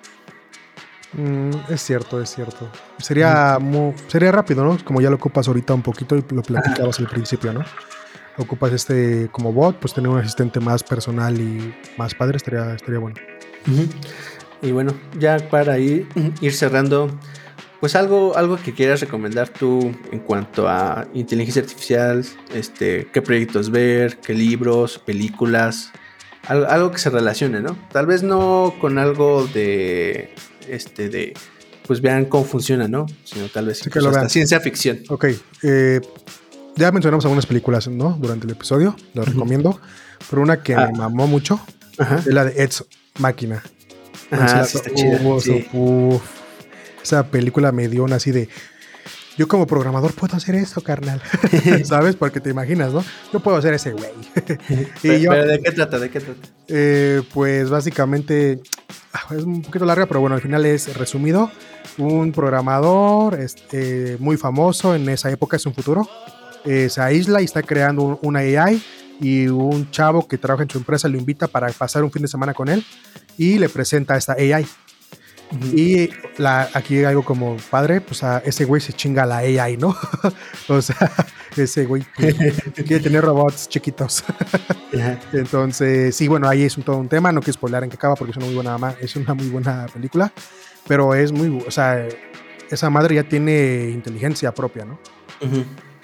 [1.14, 2.70] Mm, es cierto, es cierto.
[2.98, 3.58] Sería,
[4.08, 4.76] sería rápido, ¿no?
[4.84, 7.64] Como ya lo ocupas ahorita un poquito y lo platicabas al principio, ¿no?
[8.36, 13.00] Ocupas este como bot, pues tener un asistente más personal y más padre estaría, estaría
[13.00, 13.16] bueno.
[14.60, 16.06] Y bueno, ya para ir,
[16.42, 17.10] ir cerrando,
[17.80, 22.24] pues algo, algo que quieras recomendar tú en cuanto a inteligencia artificial,
[22.54, 25.92] este, qué proyectos ver, qué libros, películas,
[26.48, 27.76] algo, que se relacione, ¿no?
[27.92, 30.34] Tal vez no con algo de,
[30.68, 31.34] este, de,
[31.86, 33.06] pues vean cómo funciona, ¿no?
[33.24, 35.00] Sino tal vez sí que lo ciencia ficción.
[35.08, 35.26] Ok,
[35.62, 36.00] eh,
[36.74, 38.16] ya mencionamos algunas películas, ¿no?
[38.20, 39.80] Durante el episodio, lo recomiendo,
[40.30, 40.88] pero una que ah.
[40.90, 41.60] me mamó mucho
[41.98, 42.84] es la de Ed's
[43.18, 43.62] Máquina.
[44.30, 45.20] Ah, está chida,
[47.08, 48.48] esa película me dio una así de.
[49.36, 51.22] Yo como programador puedo hacer eso, carnal.
[51.84, 52.16] ¿Sabes?
[52.16, 53.04] Porque te imaginas, ¿no?
[53.32, 54.10] Yo puedo hacer ese güey.
[55.02, 55.98] pero, ¿de qué trata?
[55.98, 56.48] ¿De qué trata?
[56.66, 58.60] Eh, pues básicamente
[59.12, 61.50] ah, es un poquito larga, pero bueno, al final es resumido.
[61.98, 66.08] Un programador este, muy famoso en esa época, es un futuro.
[66.64, 68.82] Eh, se aísla y está creando una AI
[69.20, 72.28] y un chavo que trabaja en su empresa lo invita para pasar un fin de
[72.28, 72.84] semana con él
[73.36, 74.66] y le presenta esta AI.
[75.74, 79.96] Y la, aquí algo como padre, pues a ese güey se chinga la AI, ¿no?
[80.68, 81.12] o sea,
[81.56, 84.24] ese güey quiere tener robots chiquitos.
[85.32, 88.14] Entonces, sí, bueno, ahí es un, todo un tema, no quiero spoiler en qué acaba
[88.14, 90.32] porque es una muy buena, es una muy buena película,
[90.86, 92.06] pero es muy, o sea,
[92.70, 94.98] esa madre ya tiene inteligencia propia, ¿no?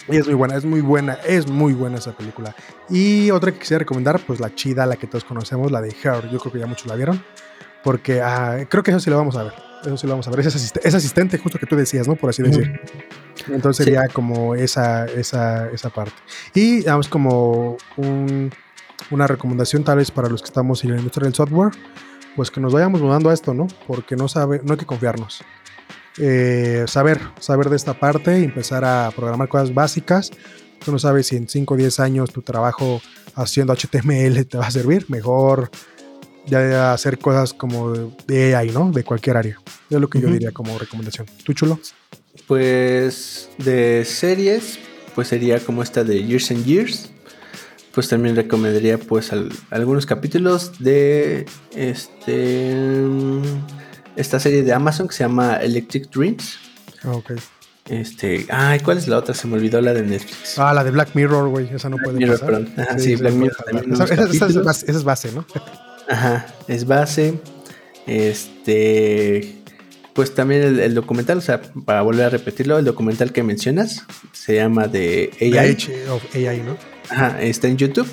[0.08, 2.54] Y es muy buena, es muy buena, es muy buena esa película.
[2.90, 6.30] Y otra que quisiera recomendar, pues la chida, la que todos conocemos, la de Her,
[6.30, 7.22] yo creo que ya muchos la vieron.
[7.84, 9.52] Porque ah, creo que eso sí lo vamos a ver.
[9.82, 10.40] Eso sí lo vamos a ver.
[10.40, 12.16] Es, asistente, justo que tú decías, ¿no?
[12.16, 12.80] Por así decir.
[13.48, 16.14] Entonces sería como esa, esa, esa parte.
[16.54, 17.76] Y damos como
[19.10, 21.72] una recomendación tal vez para los que estamos en la industria del software,
[22.34, 23.66] pues que nos vayamos mudando a esto, ¿no?
[23.86, 25.42] Porque no, sabe, no hay que confiarnos.
[26.18, 30.30] Eh, saber, saber de esta parte y empezar a programar cosas básicas.
[30.84, 33.00] Tú no sabes si en 5 o 10 años tu trabajo
[33.34, 35.06] haciendo HTML te va a servir.
[35.08, 35.70] Mejor
[36.46, 37.92] ya hacer cosas como
[38.26, 38.90] de AI, ¿no?
[38.90, 39.60] De cualquier área.
[39.90, 41.26] Es lo que yo diría como recomendación.
[41.44, 41.78] ¿Tú, chulo?
[42.46, 44.78] Pues de series,
[45.14, 47.10] pues sería como esta de Years and Years.
[47.92, 49.30] Pues también recomendaría pues
[49.70, 53.04] algunos capítulos de este
[54.16, 56.58] esta serie de Amazon que se llama Electric Dreams.
[57.04, 57.32] Ah, ok.
[57.88, 59.34] Este, ay, ¿cuál es la otra?
[59.34, 60.58] Se me olvidó la de Netflix.
[60.58, 62.74] Ah, la de Black Mirror, güey, esa no puede Mirror, Perdón.
[62.96, 63.92] sí, Black Mirror también.
[63.92, 65.44] Esa, esa, es base, ¿no?
[66.08, 67.34] Ajá, es base.
[68.06, 69.56] Este.
[70.12, 74.54] Pues también el, documental, o sea, para volver a repetirlo, el documental que mencionas se
[74.54, 76.08] llama de AI.
[76.08, 76.76] of AI, ¿no?
[77.10, 78.06] Ajá, está en YouTube.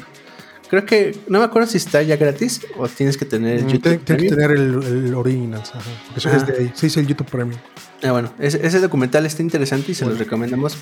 [0.67, 3.69] Creo que, no me acuerdo si está ya gratis o tienes que tener el mm,
[3.69, 3.99] YouTube.
[4.03, 5.91] Tienes que tener el, el Originals, ajá.
[6.15, 6.71] Eso es de ahí.
[6.73, 7.59] Sí, es el YouTube Premium.
[8.01, 10.77] Ah, bueno, ese, ese documental está interesante y se lo recomendamos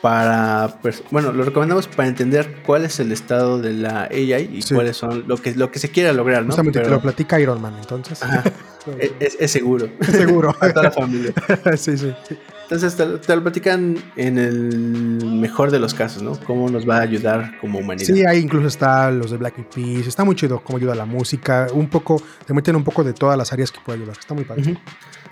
[0.00, 0.78] para,
[1.10, 5.24] bueno, lo recomendamos para entender cuál es el estado de la AI y cuáles son
[5.26, 6.48] lo que, lo que se quiera lograr, ¿no?
[6.48, 8.20] Justamente te lo platica Iron Man, entonces.
[9.20, 9.90] es, seguro.
[10.00, 10.54] Es seguro.
[10.60, 11.34] toda la familia.
[11.76, 12.14] sí, sí.
[12.62, 16.38] Entonces te, lo platican en el mejor de los casos, ¿no?
[16.46, 18.06] Cómo nos va a ayudar como humanidad.
[18.06, 21.04] Sí, ahí incluso está los de Black Eyed Peas, está muy chido cómo ayuda la
[21.04, 24.34] música, un poco, te meten un poco de todas las áreas que puede ayudar, está
[24.34, 24.78] muy padre.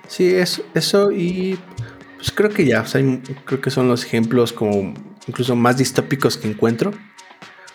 [0.08, 1.58] Sí, eso, eso y
[2.18, 2.84] pues creo que ya,
[3.44, 4.92] creo que son los ejemplos como
[5.28, 6.92] incluso más distópicos que encuentro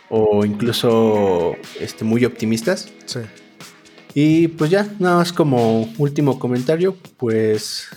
[0.10, 2.92] o incluso este, muy optimistas.
[3.06, 3.22] Sí.
[4.14, 7.88] Y pues ya, nada más como último comentario, pues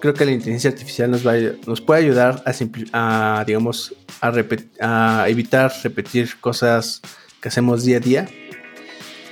[0.00, 1.34] creo que la inteligencia artificial nos, va
[1.66, 4.32] nos puede ayudar a, a digamos, a,
[4.80, 7.02] a, evitar repetir cosas
[7.40, 8.28] que hacemos día a día.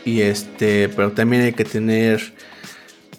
[0.05, 2.35] Y este, pero también hay que tener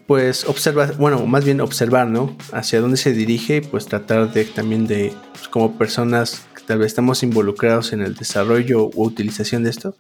[0.08, 2.36] pues observar, bueno, más bien observar, ¿no?
[2.52, 6.80] Hacia dónde se dirige y pues tratar de también de, pues, como personas que tal
[6.80, 9.96] vez estamos involucrados en el desarrollo o utilización de esto,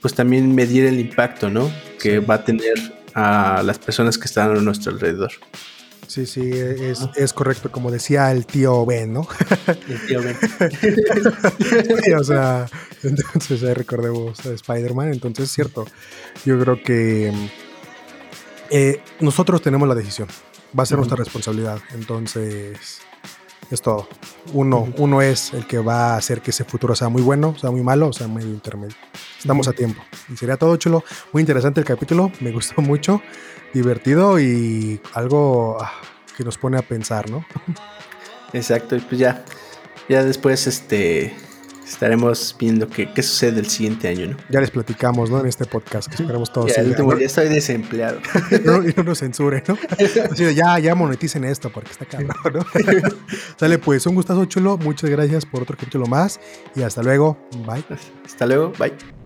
[0.00, 1.70] pues también medir el impacto, ¿no?
[2.00, 5.32] Que va a tener a las personas que están a nuestro alrededor.
[6.06, 6.50] Sí, sí,
[7.16, 9.26] es, correcto, como decía el tío Ben, ¿no?
[9.88, 10.36] El tío Ben.
[12.18, 12.66] o sea,
[13.02, 15.86] entonces recordemos a Spider-Man, entonces es cierto,
[16.44, 17.32] yo creo que
[18.74, 20.28] eh, nosotros tenemos la decisión.
[20.76, 21.78] Va a ser nuestra responsabilidad.
[21.92, 23.02] Entonces,
[23.70, 24.08] es todo.
[24.54, 27.70] Uno, uno es el que va a hacer que ese futuro sea muy bueno, sea
[27.70, 28.96] muy malo, sea muy intermedio.
[29.38, 30.02] Estamos a tiempo.
[30.32, 31.04] Y sería todo chulo.
[31.32, 32.32] Muy interesante el capítulo.
[32.40, 33.20] Me gustó mucho.
[33.74, 35.92] Divertido y algo ah,
[36.34, 37.44] que nos pone a pensar, ¿no?
[38.54, 38.96] Exacto.
[38.96, 39.44] Y pues ya,
[40.08, 41.36] ya después, este
[41.92, 44.36] estaremos viendo qué, qué sucede el siguiente año, ¿no?
[44.48, 45.40] Ya les platicamos, ¿no?
[45.40, 46.74] En este podcast, que esperemos todos.
[46.74, 48.20] Ya, día estoy desempleado.
[48.64, 49.76] no, y no nos censure, ¿no?
[50.30, 52.64] Así de, ya, ya moneticen esto porque está cabrón, ¿no?
[53.56, 56.40] Sale pues, un gustazo chulo, muchas gracias por otro capítulo más
[56.74, 57.84] y hasta luego, bye.
[58.24, 59.21] Hasta luego, bye.